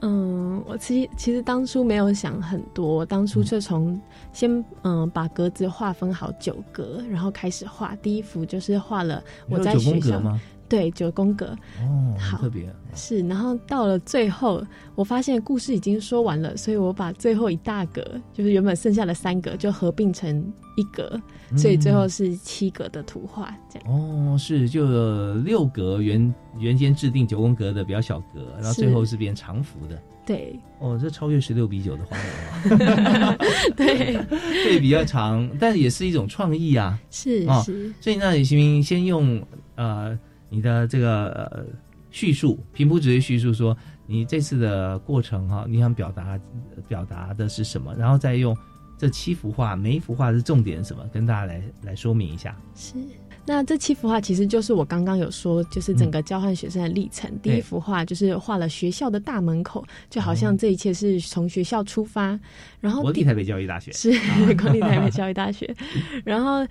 [0.04, 3.96] 嗯，我其实其实当初没有想很多，当初就从
[4.32, 7.94] 先嗯把格子划分好九格，然后开始画。
[8.02, 10.40] 第一幅就是画了我在学校吗？
[10.72, 13.20] 对，九宫格哦，好特别是。
[13.28, 21.20] 然后到了最后，我发现故事已经说完了，所以我把最后一大格，就是原本剩下的三格，就合并成一格，
[21.58, 23.88] 所以最后是七格的图画这样。
[23.90, 30.02] 哦，是就六格原原先制定九宫格的比较小格，然后最后是变长幅的。
[30.24, 30.58] 对。
[30.78, 33.36] 哦，这超越十六比九的画了。
[33.76, 36.98] 对，对，比较长，但也是一种创意啊。
[37.10, 37.92] 是是。
[38.00, 39.38] 所以那李新明先用
[39.74, 40.18] 呃。
[40.52, 41.66] 你的这个
[42.10, 43.74] 叙述，平铺直叙叙述说
[44.06, 46.38] 你这次的过程哈，你想表达
[46.86, 47.94] 表达的是什么？
[47.94, 48.54] 然后再用
[48.98, 52.54] 这七幅画，每一幅画是重点什么，跟大家来来说明一下。
[52.74, 52.94] 是。
[53.44, 57.30] 那这七幅画其实就是我刚刚有说，就是整个交换学生的历程。
[57.42, 62.38] 第一幅画就是画了学校的大门口，就好像这一切是从学校出发。
[62.80, 64.10] 然后国立台北教育大学是
[64.54, 65.74] 国立台北教育大学。
[66.24, 66.66] 然后，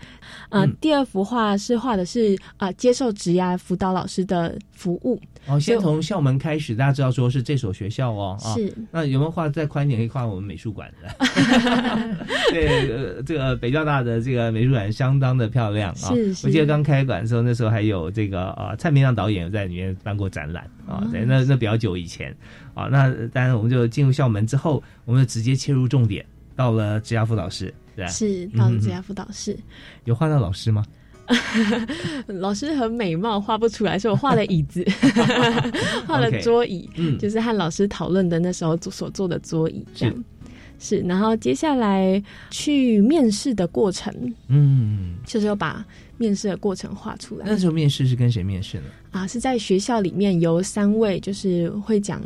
[0.50, 5.22] 呃，第二幅画是画的是啊，接受职涯辅导老师的服务。
[5.46, 8.36] 哦，先从校门开始，大家知道说是这所学校哦。
[8.40, 8.74] 是。
[8.92, 10.00] 那有没有画再宽一点？
[10.00, 11.08] 可以画我们美术馆的。
[12.50, 16.10] 对，这个北交大的这个美术馆相当的漂亮啊。
[16.14, 16.66] 是是。
[16.66, 22.36] 刚开馆的时候，那时候还有这个呃蔡明亮导演在里面办过展览啊，对，那那比较久以前
[22.74, 22.86] 啊。
[22.86, 29.58] 那当然我们就进入校门之后，我们就直接切入重点，到了职涯辅导室，对是到了职涯辅导室，
[30.06, 30.86] 有画到老师吗？
[32.28, 34.86] 老师很美貌，画不出来，所以我画了椅子，
[36.08, 40.24] 画了桌椅，嗯，就是和老师讨论的那时候所做的桌椅，这样。
[40.84, 44.12] 是，然后接下来去面试的过程，
[44.48, 45.86] 嗯，就是要把
[46.18, 47.46] 面试的过程画出来。
[47.48, 48.86] 那时候面试是跟谁面试呢？
[49.12, 52.20] 啊，是在学校里面由三位就是会讲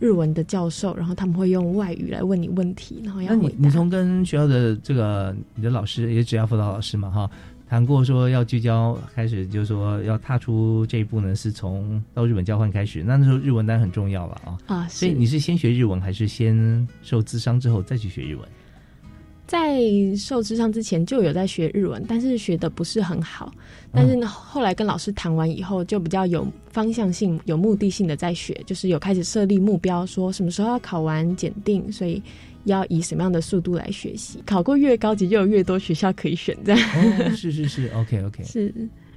[0.00, 3.54] 日文的教授，然后他们会用外语来问你问题，然后要回答。
[3.58, 7.30] 你从跟学校的这个你的老师，也只要辅导老师嘛，哈。
[7.70, 13.00] 谈过说要聚焦，开始就是说要踏出这一步呢，是从到日本交换开始。
[13.00, 14.88] 那那时候日文当然很重要了啊啊！
[14.88, 18.44] 所以你是先学日文，还是先受资商之后再去学日文？
[19.46, 19.80] 在
[20.16, 23.52] 受智商之前就有在学日文，但是学的不是很好。
[23.92, 32.20] 但是后来跟老师谈完以后，就比较有方向性、有目的性的在学，就是有开始设立目标，说什么时候要考完检定，所以
[32.64, 34.42] 要以什么样的速度来学习。
[34.46, 36.56] 考过越高级，就有越多学校可以选。
[36.64, 38.72] 这样哦，是是是， OK OK，是。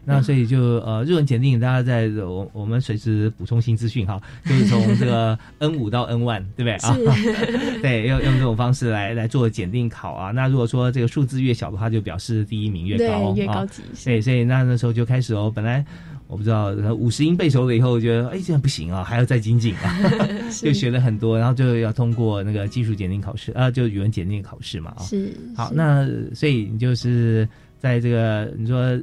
[0.05, 6.97] 那所以就呃，日文检定，大家在我我们随时补充新资讯哈， 就是从这个 N 五到 N one，对不对啊？
[7.81, 10.31] 对，要用这种方式来来做检定考啊。
[10.31, 13.81] 那如果说这个数字越小的话，就表示第一名越高，越高级。
[14.03, 15.85] 对，所以那那时候就开始哦，本来
[16.33, 19.97] 我不知道五十音背熟了以后，觉得哎这样不行啊，还要再精进啊，
[20.61, 25.03] 就学了很多，然后就要通过那个技术检定考试啊，就语文检定考试嘛啊。
[25.03, 25.31] 是。
[25.55, 27.47] 好，那所以你就是
[27.79, 28.99] 在这个你说。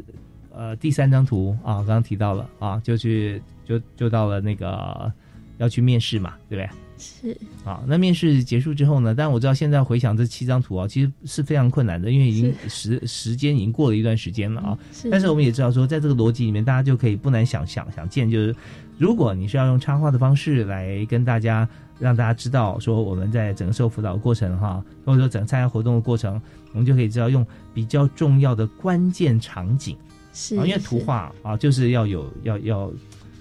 [0.53, 5.11] 呃，第三张图啊，刚刚提到了啊，就去就就到了那个
[5.59, 6.69] 要去面试嘛，对不对？
[7.01, 9.15] 是啊，那面试结束之后呢？
[9.15, 14.79] 但我知道现在回想这七张图啊，其实是非常困难的，因为已经时时间已经过了一段时间了啊。
[14.93, 18.55] 是但是我们也知道说，在这个逻辑里面，大家就可以不难想想想见，就是
[18.99, 21.67] 如果你是要用插画的方式来跟大家
[21.99, 26.41] 让大家知道说我们在整个受辅导过程哈，或者说整个参加活动的过程，
[26.73, 29.97] 我们就可以知道用比较重要的关键场景。
[30.33, 32.93] 是，因为图画啊，就是要有要要，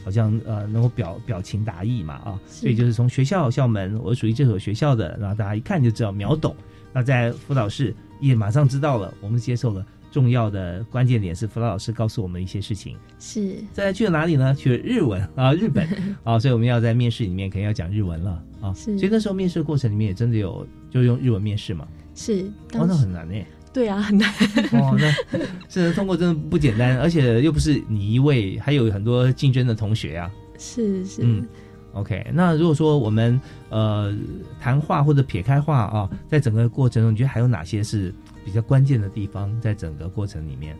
[0.04, 6.56] 好像呃能够表表情达意嘛啊，所以就是从学校校门，我属于这所学校的，然后大家一看就知道秒懂。
[6.92, 12.98] 那在辅导室也马上知道了，我们接受了重要的关键点是辅导老师告诉我们一些事情。
[13.20, 14.56] 是，再来去了哪里呢？
[14.56, 15.88] 去了日文啊， 日本
[16.24, 18.74] 啊，所以我们要在面试里面肯定要讲日文了啊。
[18.74, 21.88] 是，所以那时候面试的过程里面也真的有就用日文面试嘛。
[22.16, 23.46] 是，哦，那很难诶。
[23.80, 24.30] 对啊，很难
[24.76, 24.94] 哦。
[25.00, 30.30] 那是通过真的不简单，而且又不是你一位，还有很多竞争的同学啊。
[30.58, 31.48] 是是，嗯
[31.94, 32.30] ，OK。
[32.34, 34.14] 那如果说我们呃
[34.60, 38.14] 谈话或者撇开话啊，在整个过程中，你觉得还有哪些是
[38.44, 39.50] 比较关键的地方？
[39.62, 40.76] 在整个过程里面，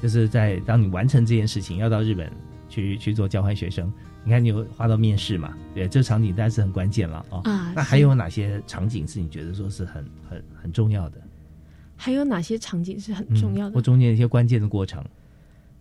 [0.00, 2.30] 就是在当你完成这件事情，要到日本
[2.68, 5.52] 去去做交换学生，你看你有画到面试嘛？
[5.74, 7.40] 对，这场景当然是很关键了哦。
[7.42, 7.72] 啊。
[7.74, 11.18] 那还有哪些场景是你觉得说是很很很重要的？
[11.98, 13.74] 还有哪些场景是很重要的？
[13.74, 15.04] 或中间一些关键的过程？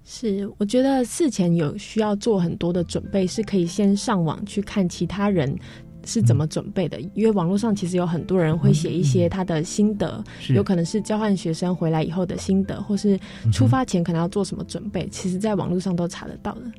[0.03, 5.53] 是，我觉得事前有需要做很多的准备，是可以先上网去看其他人
[6.05, 13.19] 是怎么准备的，因为网络上其实有很多人会写一些他的心得，有可能是交换学生回来以后的心得，或是
[13.51, 16.71] 出发前可能要做什么准备，其实在网络上都查得到的。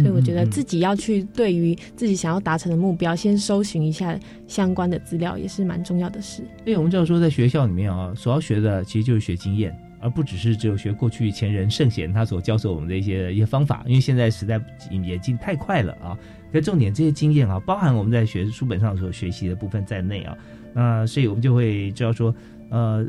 [0.00, 6.42] 所以我觉得自己要去对于自己想要达成的目标，先搜寻一下相关的资料，也是蛮重要的事。
[6.64, 13.84] 因为我们知道说，在学校里面啊，所要学的其实就是学经验，而不只是只有学过去前人圣贤他所教授我们的一些一些方法。
[13.86, 14.60] 因为现在时代
[14.90, 16.18] 演进太快了啊，
[16.52, 20.36] 可重点这些经验啊，包含我们在学书本上所学习的部分在内啊，
[20.72, 22.34] 那所以我们就会知道说，
[22.70, 23.06] 呃，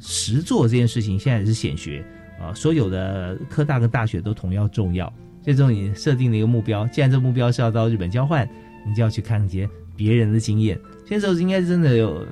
[0.00, 2.04] 实做这件事情现在是显学
[2.40, 5.12] 啊，所有的科大跟大学都同样重要。
[5.50, 8.48] 最终你设定了一个目标，既然这个目标是要到日本交换，
[8.86, 10.78] 你就要去看一些别人的经验。
[11.04, 12.24] 现在时候应该真的有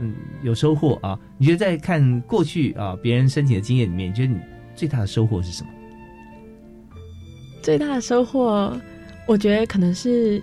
[0.45, 1.19] 有收获啊！
[1.37, 4.39] 你觉得在看过去啊别人申请的经验里面，你觉得你
[4.77, 5.69] 最大的收获是什么？
[7.61, 8.73] 最大的收获，
[9.27, 10.41] 我觉得可能是。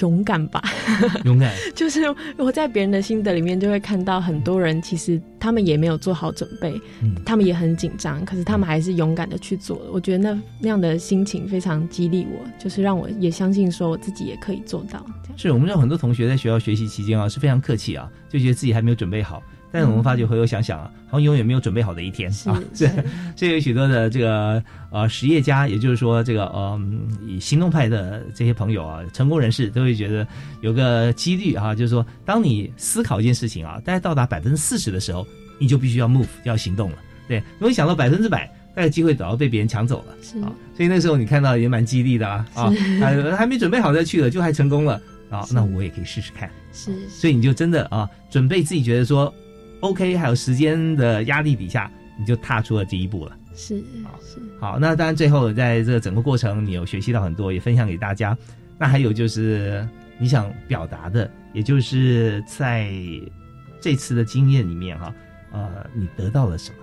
[0.00, 0.62] 勇敢吧，
[1.24, 2.02] 勇敢 就是
[2.36, 6.80] 我在别人的心得里面就会看到很多人，其实他们也没有做好准备，
[7.24, 9.90] 他们也很紧张，可是他们还是勇敢的去做了。
[9.92, 15.04] 我觉得那那样的心情非常激励我，就是让我也相信说我自己也可以做到。
[15.36, 19.42] 是我们有很多同学在学校学习期间啊，是非常客气啊，就觉得自己还没有准备好。
[19.70, 22.58] 但是我们发觉回头想想啊，好像永远没有准备好的一天啊。
[22.74, 22.88] 这，
[23.36, 26.80] 这有许多的这个呃实业家，也就是说这个呃
[27.26, 30.26] 以行动派的这些朋友啊，成功人士都会觉得
[30.62, 35.26] 有个几率啊，就是说当你思考一件事情啊，大概到达百分之四十的时候，
[35.58, 36.96] 你就必须要 move 要行动了。
[37.28, 40.14] 对，如果想到百分之百，那个机会早要被别人抢走了。
[40.22, 42.72] 是啊，所以那时候你看到也蛮激励的啊啊，
[43.36, 44.98] 还没准备好再去了，就还成功了
[45.28, 46.48] 啊，那我也可以试试看。
[46.72, 49.30] 是，所以你就真的啊，准备自己觉得说。
[49.80, 53.36] OK，还有时间的压力底下，你就踏出了第一步了。
[53.54, 53.78] 是，
[54.20, 54.78] 是好。
[54.78, 58.36] 那当然，最后在这个整个过程，你有学习到很多，也分享给大家。
[58.76, 59.86] 那还有就是
[60.18, 62.92] 你想表达的，也就是在
[63.80, 65.14] 这次的经验里面哈，
[65.52, 66.76] 呃，你得到了什么？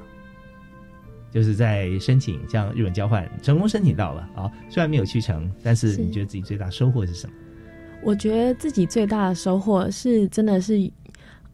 [1.32, 7.34] 就是在申请像日本交换成功申请到了啊，虽然没有去成，但是你觉得自己最大收获是什么？
[8.04, 10.92] 我觉得自己最大的收获是真的是，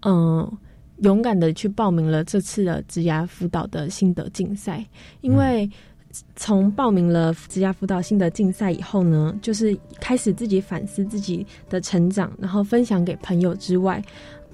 [0.02, 0.58] 嗯。
[1.02, 4.86] 勇敢的去报名了这次的职涯辅导的心得竞赛，
[5.22, 5.70] 因为
[6.36, 14.04] 从报名了职涯辅导心得竞赛以后呢，就是开始自己反思自己的成长，然后分享给朋友之外，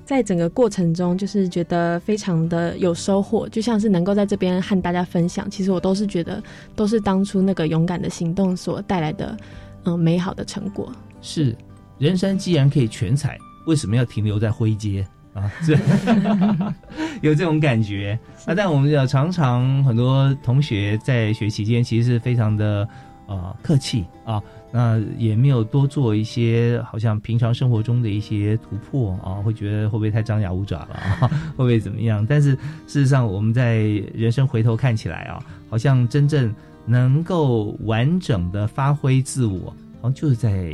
[0.06, 5.50] 在整个过程中，就是觉得非常的有收获，就像是能够在这边和大家分享。
[5.50, 6.42] 其实我都是觉得，
[6.76, 9.36] 都是当初那个勇敢的行动所带来的，
[9.84, 10.94] 嗯，美好的成果。
[11.22, 11.54] 是，
[11.98, 15.06] 人生既然可以全彩，为什么要停留在灰阶
[15.38, 15.52] 啊？
[15.62, 15.78] 是
[17.22, 18.54] 有这种感觉啊。
[18.56, 22.88] 但我们要常常很多同学在学期间，其实是非常的
[23.28, 24.42] 呃客气啊。
[24.70, 31.28] 那也没有多做一些好像平常生活中的一些突破啊，会觉得会不会太张牙舞爪了啊？
[31.56, 32.26] 会不会怎么样？
[32.28, 32.52] 但是
[32.86, 33.78] 事实上，我们在
[34.14, 36.54] 人生回头看起来啊，好像真正
[36.86, 40.70] 能够完整的发挥自我，好像就是在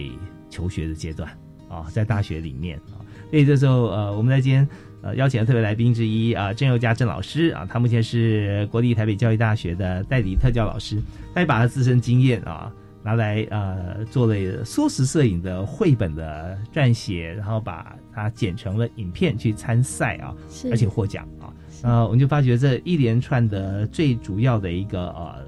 [0.50, 1.30] 求学的阶段
[1.70, 2.98] 啊，在大学里面啊。
[3.34, 4.68] 所以这时候呃，我们在今天
[5.02, 11.02] 呃邀请的特别来宾之一啊，郑佑嘉郑老师啊，他目前是国立台北教育大学的代理特教老师，
[11.34, 12.72] 他也把他自身经验啊。
[13.02, 20.32] 拿来呃做了缩时摄影的绘本的撰写，然后把它剪成了影片去参赛啊，
[20.70, 21.52] 而且获奖啊。
[21.82, 25.44] 呃，我们就发觉这一连串的最主要的一个呃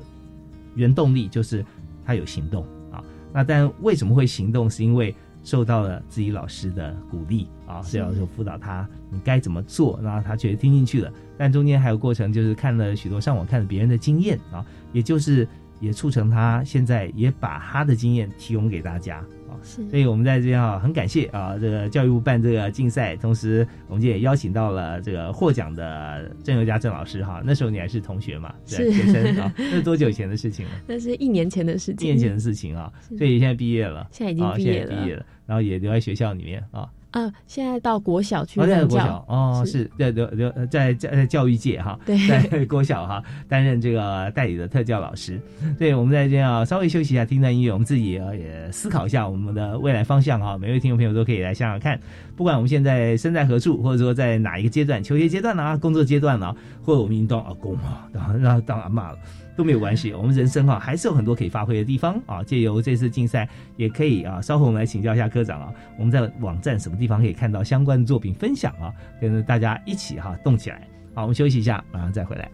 [0.74, 1.64] 原动力就是
[2.04, 3.02] 他有行动啊。
[3.32, 4.68] 那但为什么会行动？
[4.68, 11.12] 是因为受到了自己老师的鼓励啊，所以老师辅导他你该怎么做，然后他觉得听进去了。
[11.38, 15.48] 但中间还有过程，就是看了许多上网看了别人的经验啊，也就是。
[15.82, 19.18] 也促成他现在也把他的经验提供给大家
[19.50, 27.44] 啊，所以我们在这边啊，很感谢啊，这个教育部办这个竞赛，同时我们也邀请到了这个获奖的郑尤佳郑老师哈。
[27.46, 30.72] 那时候你还是同学嘛，对学生啊，那是多久以前的事情了？
[30.88, 36.90] 那是一年前的事情，一年前的事情啊，所以现在毕业了，现在已经毕业了，毕业了，然后也留在学校里面啊。
[37.16, 41.98] 啊，现在到国小去任教哦，是在留留在在教育界哈，
[42.28, 45.40] 在 国小哈担任这个代理的特教老师。
[45.80, 50.58] 对，我们在这样稍微休息一下，听段音乐，我们自己也思考一下我们的未来方向哈。
[50.58, 51.98] 每位听众朋友都可以来想想看，
[52.36, 56.54] 不管我们现在身在何处，或者说在哪一个阶段，求学阶段呢，工作阶段呢，
[56.84, 59.18] 或者我们已经当阿公啊，当然后当阿妈了。
[59.56, 62.44] 都没有关系，我们人生哈还是有很多可以发挥的地方啊。
[62.44, 63.48] 借由这次竞赛，
[63.78, 70.88] 也可以啊，稍后我们来请教一下科长啊，我们在网站什么地方可以看到相关的作品分享啊，跟大家一起哈动起来。
[71.14, 72.50] 好，我们休息一下，马上再回来。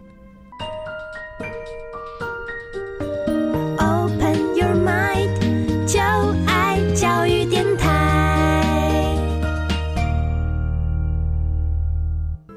[3.80, 6.00] Open your mind，就
[6.46, 7.66] 爱教育电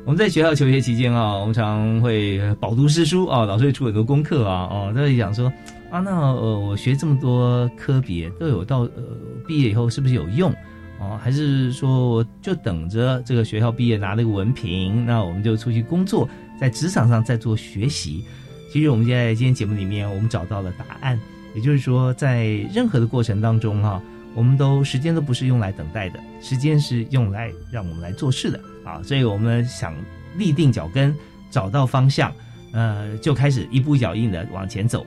[0.07, 5.50] 我们在学校求学期间啊，我们常会饱读诗书啊，老师会出很多功课啊，哦，都在讲说
[5.90, 9.02] 啊，那呃，我学这么多科别都有到呃
[9.48, 10.52] 毕业以后是不是有用
[11.00, 11.18] 哦？
[11.22, 16.28] 还是说我就等着这个学校毕业拿了个文凭，那我们就出去工作，
[16.61, 18.22] 在职场上再做学习？
[18.70, 21.18] 其实我们在今天节目里面，我们找到了答案，
[21.55, 22.44] 也就是说，在
[22.74, 24.02] 任何的过程当中哈，
[24.34, 28.61] 我们都时间都不是用来等待的，时间是用来让我们来做事的。
[28.85, 29.95] 啊，所以我们想
[30.37, 31.14] 立定脚跟，
[31.51, 32.32] 找到方向，
[32.72, 35.07] 呃，就开始一步一脚印的往前走。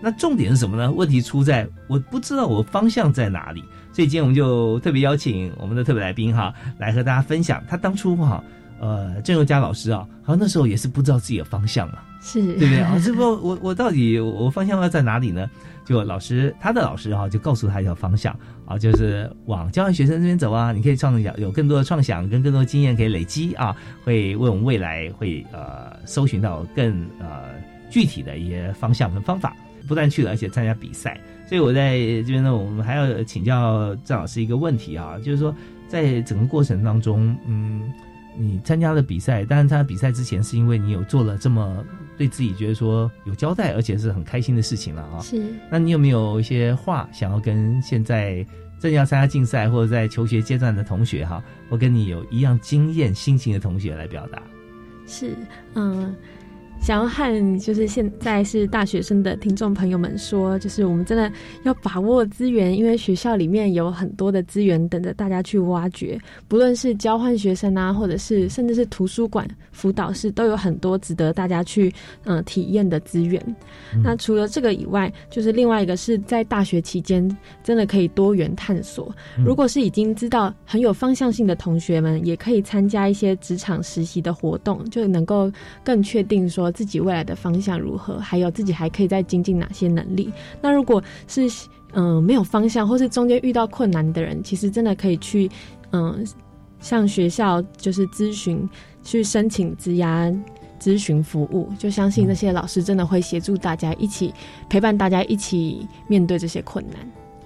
[0.00, 0.90] 那重点是什么呢？
[0.90, 3.62] 问题出在我不知道我方向在哪里。
[3.92, 7.60] 所以今天我们就特别邀请我们的特别来宾哈，来和大家分享。
[7.68, 8.42] 他当初哈，
[8.80, 12.98] 呃，郑宥嘉老师啊，好像那时候也是不知道自己的方向嘛，是对不对啊？
[13.04, 15.48] 这不，我我到底我方向要在哪里呢？
[15.84, 20.70] 就老师，他的老师哈，就告诉他一条方向啊，就是往教育学生这边走啊。
[20.70, 23.74] 你可以创想有更多的创想跟更多的经验可以累积啊，
[24.04, 27.44] 会为我们未来会呃搜寻到更呃
[27.90, 29.56] 具体的一些方向跟方法。
[29.86, 31.18] 不但去了，而且参加比赛。
[31.48, 35.54] 所以我在这边呢，我们还要请教郑老师一个问题啊，就是说
[35.88, 37.90] 在整个过程当中，嗯，
[38.38, 41.84] 你参加了比赛，当然参加比赛之前是因为你有做了这么。
[42.16, 45.20] 对自己觉得说有交代，而且是很开心的事情了啊！
[45.20, 48.44] 是，那你有没有一些话想要跟现在
[48.80, 54.42] 正要参加竞赛或者在求学阶段的同学哈，或跟你有一样经验心情的同学来表达？
[55.06, 55.36] 是，
[55.74, 56.12] 嗯。
[56.80, 61.30] 想要和就是现在是大学生的听众朋友们说，就是我们真的
[61.64, 66.18] 要把握资源，因为学校里面有很多的资源等着大家去挖掘。
[66.46, 71.92] 不论是交换学生啊，或者是甚至是图书馆、辅导室，都有很多值得大家去
[72.24, 73.42] 嗯体验的资源。
[74.02, 77.28] 那除了这个以外，就是另外一个是在大学期间
[77.62, 79.14] 真的可以多元探索。
[79.44, 85.52] 如果是已经知道很有方向性的同学们，也可以参加一些职场实习的活动，就能够
[85.84, 86.67] 更确定说。
[86.70, 88.18] 自己未来的方向如何？
[88.18, 90.32] 还有自己还可以再精进哪些能力？
[90.60, 91.48] 那如果是
[91.92, 95.50] 嗯没有方向，或是中间遇到困难的人，其实真的可以去
[95.92, 96.26] 嗯
[96.80, 98.68] 向学校就是咨询，
[99.02, 100.36] 去申请职涯
[100.78, 101.72] 咨询服务。
[101.78, 104.32] 就相信那些老师真的会协助大家一起
[104.68, 106.96] 陪伴大家一起面对这些困难。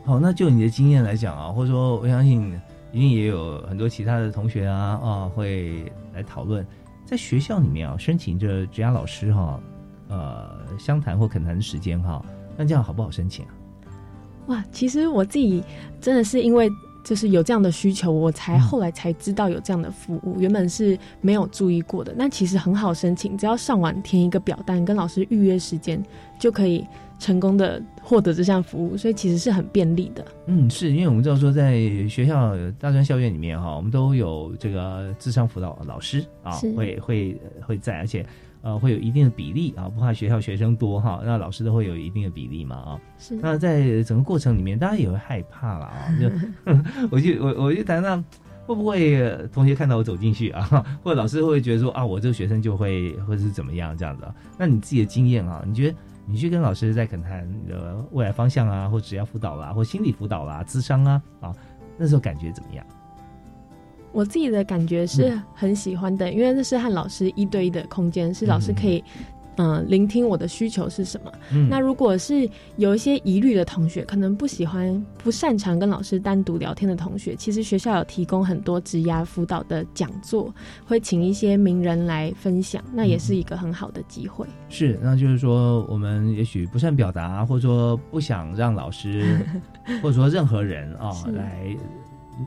[0.04, 2.52] 好，那就你的经验来讲啊，或者说我相信
[2.90, 6.66] 一定也有很多其他的同学啊啊会来讨论，
[7.04, 9.60] 在学校里面啊申请这职涯老师哈，
[10.08, 12.24] 呃，相谈或恳谈的时间哈，
[12.56, 13.50] 那这样好不好申请啊？
[14.46, 15.62] 哇，其实我自己
[16.00, 16.68] 真的是因为
[17.04, 22.14] 就是有这样的需求，我才后来才知道有这样的服务，原本是没有注意过的。
[22.16, 26.02] 那其实很好申请，只要上网填一个表单，跟老师预约时间，
[26.38, 26.86] 就可以
[27.22, 30.24] 成功的获得这项服务，所以其实是很便利的。
[30.46, 38.26] 嗯，是因为我们知道说，在学校大专校院里面哈，我们都有这个智商辅导老师啊，会会会在，而且。
[38.64, 43.00] 呃，会有一定的比例啊，不怕学校学生多哈，那老师都会有一定的比例嘛啊。
[43.18, 43.34] 是。
[43.42, 46.06] 那在整个过程里面，大家也会害怕了啊。
[46.20, 46.30] 就
[47.10, 48.24] 我就我我就谈谈，
[48.64, 50.62] 会不会同学看到我走进去啊，
[51.02, 54.22] 或者老师会觉得说啊，我这个学生就会或者是怎么样这样子？
[54.22, 55.96] 啊那你自己的经验啊，你觉得
[56.26, 61.54] 你去跟老师在恳谈你的未来方向啊，或职业辅导啦，或心理辅导啦、智商啊啊，
[61.96, 62.84] 那时候感觉怎么样？
[64.12, 69.02] 我自己的感觉是很喜欢的，因为那是和老师一对一的空间，是老师可以
[69.56, 71.32] 嗯聆听我的需求是什么。
[71.68, 80.54] 那如果是有一些疑虑的同学，可能不喜欢、不擅长跟老师单独聊天的同学，其实学校有提供很多职涯辅导的讲座，
[80.86, 84.46] 会请一些名人来分享，那也是一个很好的机会。
[84.68, 89.38] 是，那就是说我们也许不善表达，或者说不想让老师，
[90.02, 91.76] 或者说任何人啊来。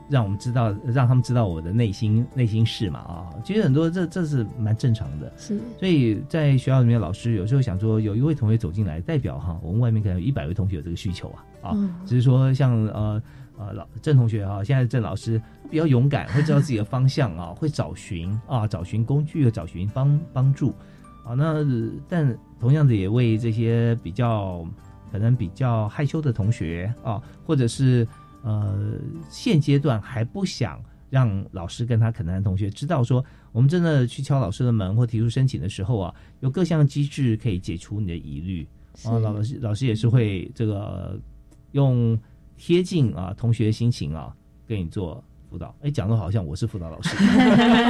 [0.08, 5.60] 让我们知道，让他们知道我的内心内心事嘛啊，其实很多这这是蛮正常的，是。
[5.78, 13.22] 所以在学校里面，老师有时候想说，有一位同学走进来，代表哈，我们外面可能有一百位同学有这个需求啊啊，只是说像呃
[13.56, 20.74] 呃老郑同学啊，现在郑老师比较勇敢，会知道自己的方向啊， 会找寻啊，找寻工具，找寻帮帮助
[21.24, 21.34] 啊。
[21.34, 21.64] 那
[22.08, 24.66] 但同样的也为这些比较
[25.12, 28.06] 可能比较害羞的同学啊，或者是。
[28.46, 30.80] 呃，现阶段还不想
[31.10, 38.64] 让老师跟他可能的同学知道，说我们真的去敲老师的门或提出申请的时候啊，有各项机制可以解除你的疑虑
[39.02, 39.18] 啊。
[39.18, 41.20] 老师老师也是会这个
[41.72, 42.16] 用
[42.56, 44.32] 贴近啊同学的心情啊，
[44.64, 45.22] 跟你做
[45.56, 45.74] 辅导。
[45.80, 47.16] 哎，讲的好像我是辅导老师，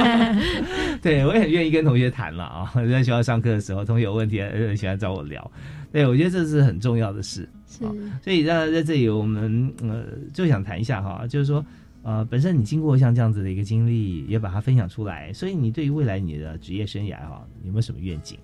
[1.03, 2.71] 对我也很愿意跟同学谈了啊。
[2.89, 5.51] 在学校上课的时候，同学有问题很喜欢找我聊。
[5.91, 7.47] 对，我觉得这是很重要的事。
[7.67, 7.83] 是，
[8.23, 11.65] 所以在在这里，我们呃就想谈一下哈，就是说，
[12.03, 18.39] 呃，本身你经过像这样子的一个经历，也把它分享出来，所以你对于未来你的职业生涯哈，有没有什么愿景？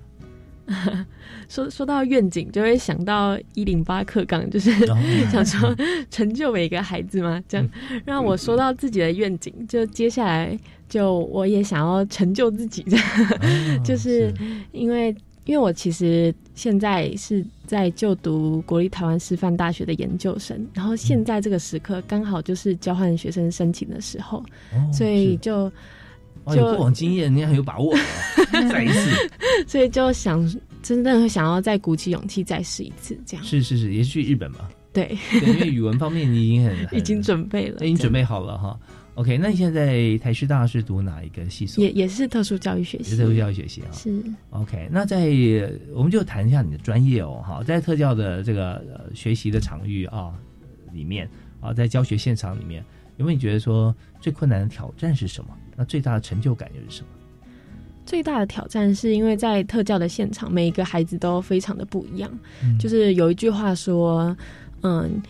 [1.49, 4.71] 说说到愿景，就会想到一零八课纲，就是
[5.31, 5.75] 想说
[6.09, 7.69] 成就每个孩子嘛，这样。
[8.05, 10.57] 让我说到自己的愿景，就接下来
[10.87, 13.05] 就我也想要成就自己，这样，
[13.83, 14.33] 就是
[14.71, 15.15] 因为。
[15.45, 24.41] 因为我其实现在是在就读国立台湾师范大学的研究生，然后现在这个时刻刚好就是交换学生申请的时候，
[24.93, 25.69] 所以就
[26.47, 27.95] 就过往经验，你很有把握，
[28.51, 29.09] 再一次，
[29.67, 30.45] 所以就想
[30.81, 34.69] 真的想要再鼓起勇气再试一次，这样是是是，也是去日本嘛？
[34.91, 38.79] 对，因为语文方面你已经很 已经准备了，已经准备好了哈。
[39.15, 41.83] OK，那你现在台师大是读哪一个系所？
[41.83, 43.89] 也也是特殊教育学习，特殊教育学习啊。
[43.93, 45.27] 是 OK，那在
[45.93, 48.83] 我们就谈一下你的专业哦，哈，在特教的这个
[49.13, 50.33] 学习的场域啊
[50.91, 51.29] 里面
[51.59, 52.83] 啊，在教学现场里面，
[53.17, 55.55] 有没有你觉得说最困难的挑战是什么？
[55.75, 57.07] 那最大的成就感又是什么？
[58.05, 62.31] 最大的挑战是因为在特教的现场，每一个孩子都非常的不一样。
[62.79, 64.35] 就是有一句话说，
[64.81, 65.21] 嗯。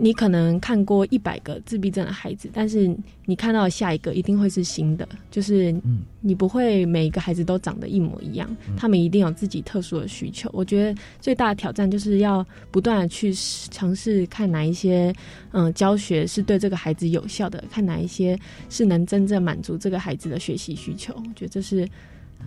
[0.00, 2.94] 你可能看过一百个自闭症的孩子，但是
[3.26, 5.74] 你看到下一个一定会是新的，就是
[6.20, 10.48] 你不会每一个孩子都长得一模一样，他们一定有自己特殊的需求。
[10.52, 13.32] 我觉得最大的挑战就是要不断的去
[13.70, 15.12] 尝试看哪一些
[15.52, 18.38] 嗯教学是对这个孩子有效的，看哪一些
[18.68, 21.12] 是能真正满足这个孩子的学习需求。
[21.14, 21.88] 我觉得这是。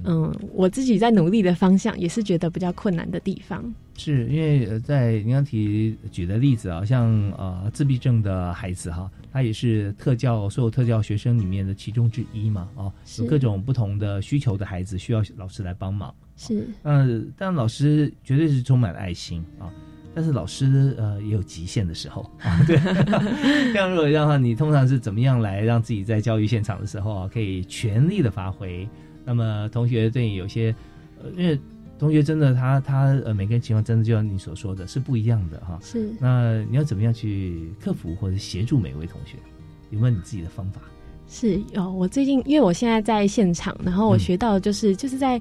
[0.04, 3.74] 嗯，我自己在努力的方向，也是觉得比较困难的地方。
[3.98, 16.12] 是因为在您刚提举的例子啊，像呃自闭症的孩子哈，他也是特教所有特教学生里面的其中之一嘛，哦，有各种不同的需求的孩子需要老师来帮忙。
[16.36, 19.70] 是，嗯，但老师绝对是充满了爱心啊，
[20.16, 22.60] 但是老师呃也有极限的时候啊。
[22.66, 22.78] 对，
[23.72, 28.90] 这样如果让你通常是怎么样来让自己在教育现场的时候啊，可以全力的发挥？
[29.26, 30.74] 那么同学对你有些，
[31.22, 31.60] 呃，因为
[32.00, 35.80] 同学真的他他呃每个人情况真的就像你所说的是不一样的哈。
[35.82, 36.10] 是。
[36.20, 39.38] 那你要怎么样去克服或者协助每一位同学？
[39.92, 40.82] 有没有你自己的方法？
[41.28, 45.40] 是有，我最近因为我现在在现场，然后我学到的就是就是在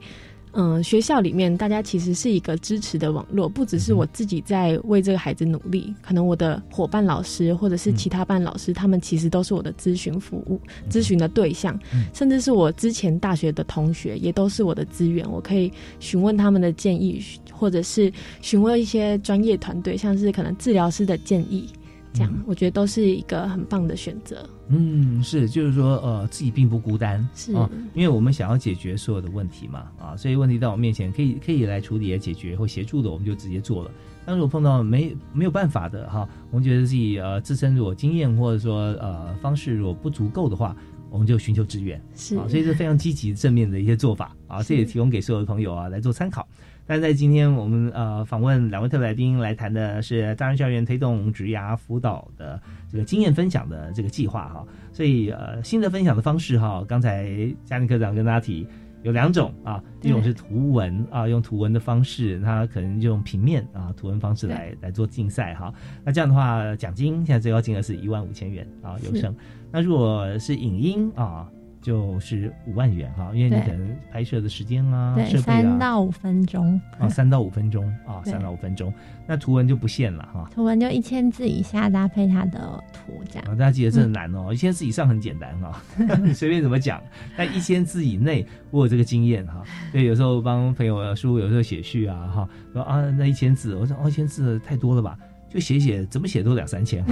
[0.53, 11.79] 嗯，学校里面大家其实是一个支持的网络，不只是我自己在为这个孩子努力，可能我的伙伴老师或者是其他班老师，他们其实都是我的咨询服务、咨询的对象，
[12.13, 17.23] 甚至是我之前大学的同学，也都是我的资源，我可以询问他们的建议，
[17.53, 21.69] 或者是询问一些专业团队，像是可能治疗师的建议。
[22.13, 24.49] 这样，我觉得都是一个很棒的选择。
[24.69, 33.91] 嗯，是，就是说，呃，自己并不孤单，是啊，因为我们想要解决所有的问题嘛，啊，所以问题到我面前，可以可以来处理、解决或协助的，我们就直接做了。
[34.27, 40.77] 但如果碰到没没有办法的哈，我们觉得自己呃自身如果经验或者说呃方式如果不足够的话，
[41.11, 46.47] 我们就寻求支援，是啊，所以是非常积极正面的一些做法啊，这也提供给所有的朋友啊来做参考。
[46.91, 52.61] 但在今天我们呃访问两位特来宾来谈的是大人校园推动职涯辅导的
[52.91, 57.31] 这个经验分享的这个计划哈，所以呃新的分享的方式哈，刚才
[57.65, 58.67] 嘉玲科长跟大家提
[59.05, 65.73] 有两种啊，一种是图文啊，用图文的方式，它可能就用平面啊图文方式来来做竞赛哈，
[66.05, 69.33] 那这样的话奖金现在最高金额是一万五千元啊有声，
[69.71, 71.49] 那如果是影音啊。
[71.81, 78.93] 就是五万元哈，因为你可能拍摄的时间啊，对，三到五分钟啊，三到五分钟啊，三到五分钟。
[79.27, 83.45] 那图文就不限了哈，图文就一千字以下搭配它的图这样。
[83.47, 85.81] 大家记得这很难哦，一千字以上很简单哈，
[86.23, 87.01] 你 随便怎么讲。
[87.37, 89.63] 但一千字以内，我有这个经验哈，
[89.93, 95.17] 对，有时候帮朋友书，有时候写序啊哈，说啊那一千字，我说哦一千字太多了吧。
[95.51, 97.05] 就写写，怎么写都两三千，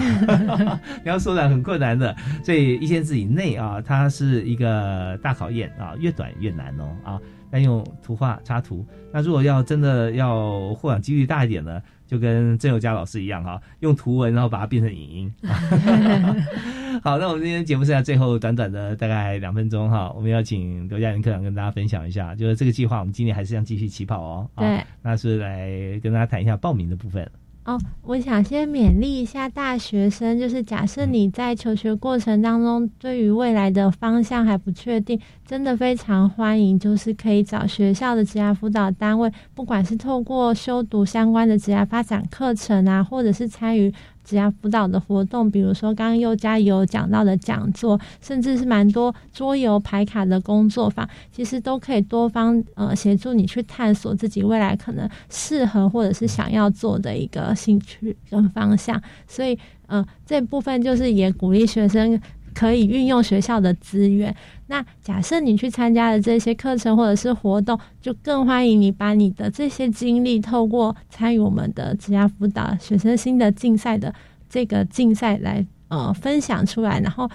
[1.04, 2.14] 你要缩短很困难的，
[2.44, 7.20] 所以一千字以内啊，它是一个大考验啊，越短越难哦啊。
[7.50, 15.34] 那用图画插图，那如果要真的要获奖几率大一点呢，就跟郑友佳老师一样哈，用图文然后把它变成影音。
[17.02, 24.50] 好，那我们今天节目剩下最后短短的大概两分钟哈，我们要请刘嘉玲科长跟大家分享一下，就是这个计划我们今年还是要继续起跑哦。
[24.54, 27.26] 对，那是来跟大家谈一下报名的部分。
[27.68, 43.92] 哦，我想先勉励一下大学生，就是假设你在求学过程当中，对于未来的方向还不确定，真的非常欢迎，就是可以找学校的职涯辅导单位，不管是透过修读相关的职业发展课程啊，或者是参与。
[44.28, 59.00] 职业辅导的活动，比如说刚刚又加有讲到的讲座，甚至是蛮多桌游牌卡的工作坊，其实都可以多方呃协助你去探索自己未来可能适合或者是想要做的一个兴趣跟方向。
[59.26, 62.20] 所以呃这部分就是也鼓励学生
[62.52, 64.34] 可以运用学校的资源。
[64.70, 74.14] 那假设你去参加了这些课程或者是活动，就更欢迎你把你的这些经历透过参与我们的职涯辅导学生新的竞赛的
[74.48, 77.26] 这个竞赛来呃分享出来，然后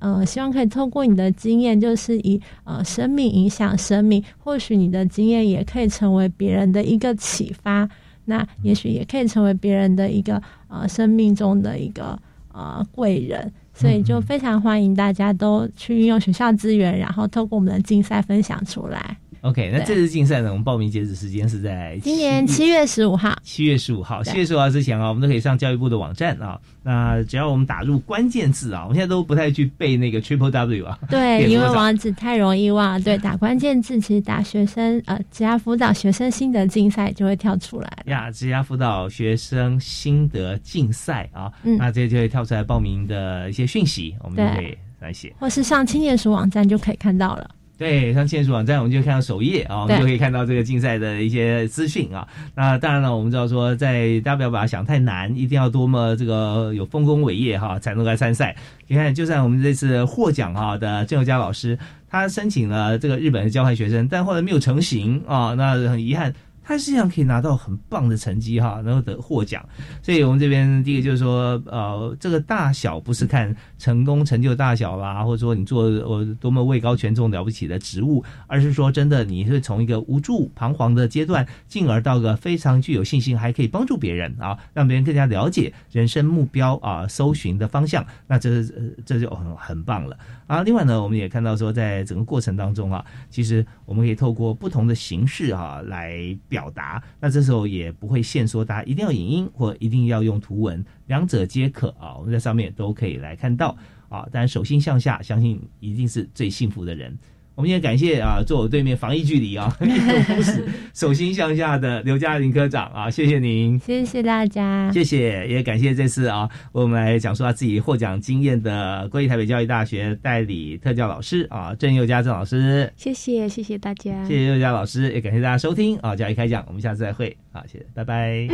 [0.00, 7.88] 呃希望可以透过你的经验，就是以呃生命影响生命，或许你的经验也可以成为别人的一个启发，
[8.24, 12.18] 那也许也可以成为别人的一个呃生命中的一个
[12.52, 13.52] 呃贵人。
[13.80, 19.16] 所以就非常欢迎大家都去运用学校资源，然后透过我们的竞赛分享出来。
[19.42, 23.34] OK，那这次竞赛呢，我们报名截止时间是在今年七月十五号。
[23.42, 26.60] 七月十五号，七月十五号之前啊，我们都可以上教育部的网站啊。
[26.82, 30.98] 那只要我们打入关键字啊，我们现在都不太去背那个 Triple W 啊。
[31.08, 33.00] 对，因为网址太容易忘。
[33.02, 37.90] 对，打关键字，其实打学生呃，职涯辅导学生心得竞赛就会跳出来。
[38.06, 47.50] 呀，职涯辅导学生心得竞赛啊，那这就会跳出来报名的一些讯息，我们就可以来写，或是上青年署网站就可以看到了。
[47.80, 52.28] 对，上签署网站，我们就看到首页啊，我们就可以看到这个竞赛的一些资讯啊。
[52.54, 58.54] 那当然了，我们知道说，在大家不要把它想太难，一定要多么这个有丰功伟业哈，才能来参赛。
[58.86, 66.34] 你看，就算我们这次获奖哈的郑友佳老师，他申请了这个日本的交换学生，但后来没有成型啊，那很遗憾。
[66.70, 69.60] 他实际上可以拿到很棒的成绩哈，然后得获奖。
[70.00, 88.62] 所以我们这边第一个就是说，呃，这个大小不是看成功成就大小啦，或者说你做我多么位高权重了不起的职务，而是说真的你是从一个无助彷徨的阶段，进而到个非常具有信心，还可以帮助别人啊，让别人更加了解人生目标啊，搜寻的方向，那这
[89.04, 90.16] 这就很很棒了
[90.46, 90.62] 啊。
[90.62, 96.16] 另外呢，我们也看到说，在整个过程当中啊，其实我们可以透过不同的形式啊来
[96.48, 96.59] 表。
[96.60, 102.14] 表达，那这时候也不会限说大家一定要影音或一定要用图文，两者皆可啊。
[102.18, 103.74] 我们在上面都可以来看到
[104.10, 104.28] 啊。
[104.30, 107.16] 但手心向下，相信一定是最幸福的人。
[107.60, 109.68] 我们也感谢啊，坐我对面防疫距离啊，
[110.34, 128.48] 护士手心向下的刘嘉玲科长啊，谢谢您，谢谢大家，谢谢，也感谢这次啊，我们来讲述他自己获奖经验的国立台北教育大学代理特教老师啊，郑佑嘉郑老师，谢谢谢谢大家，谢谢佑嘉老师，也感谢大家收听啊，教育开讲，我们下次再会，好，谢谢，拜拜。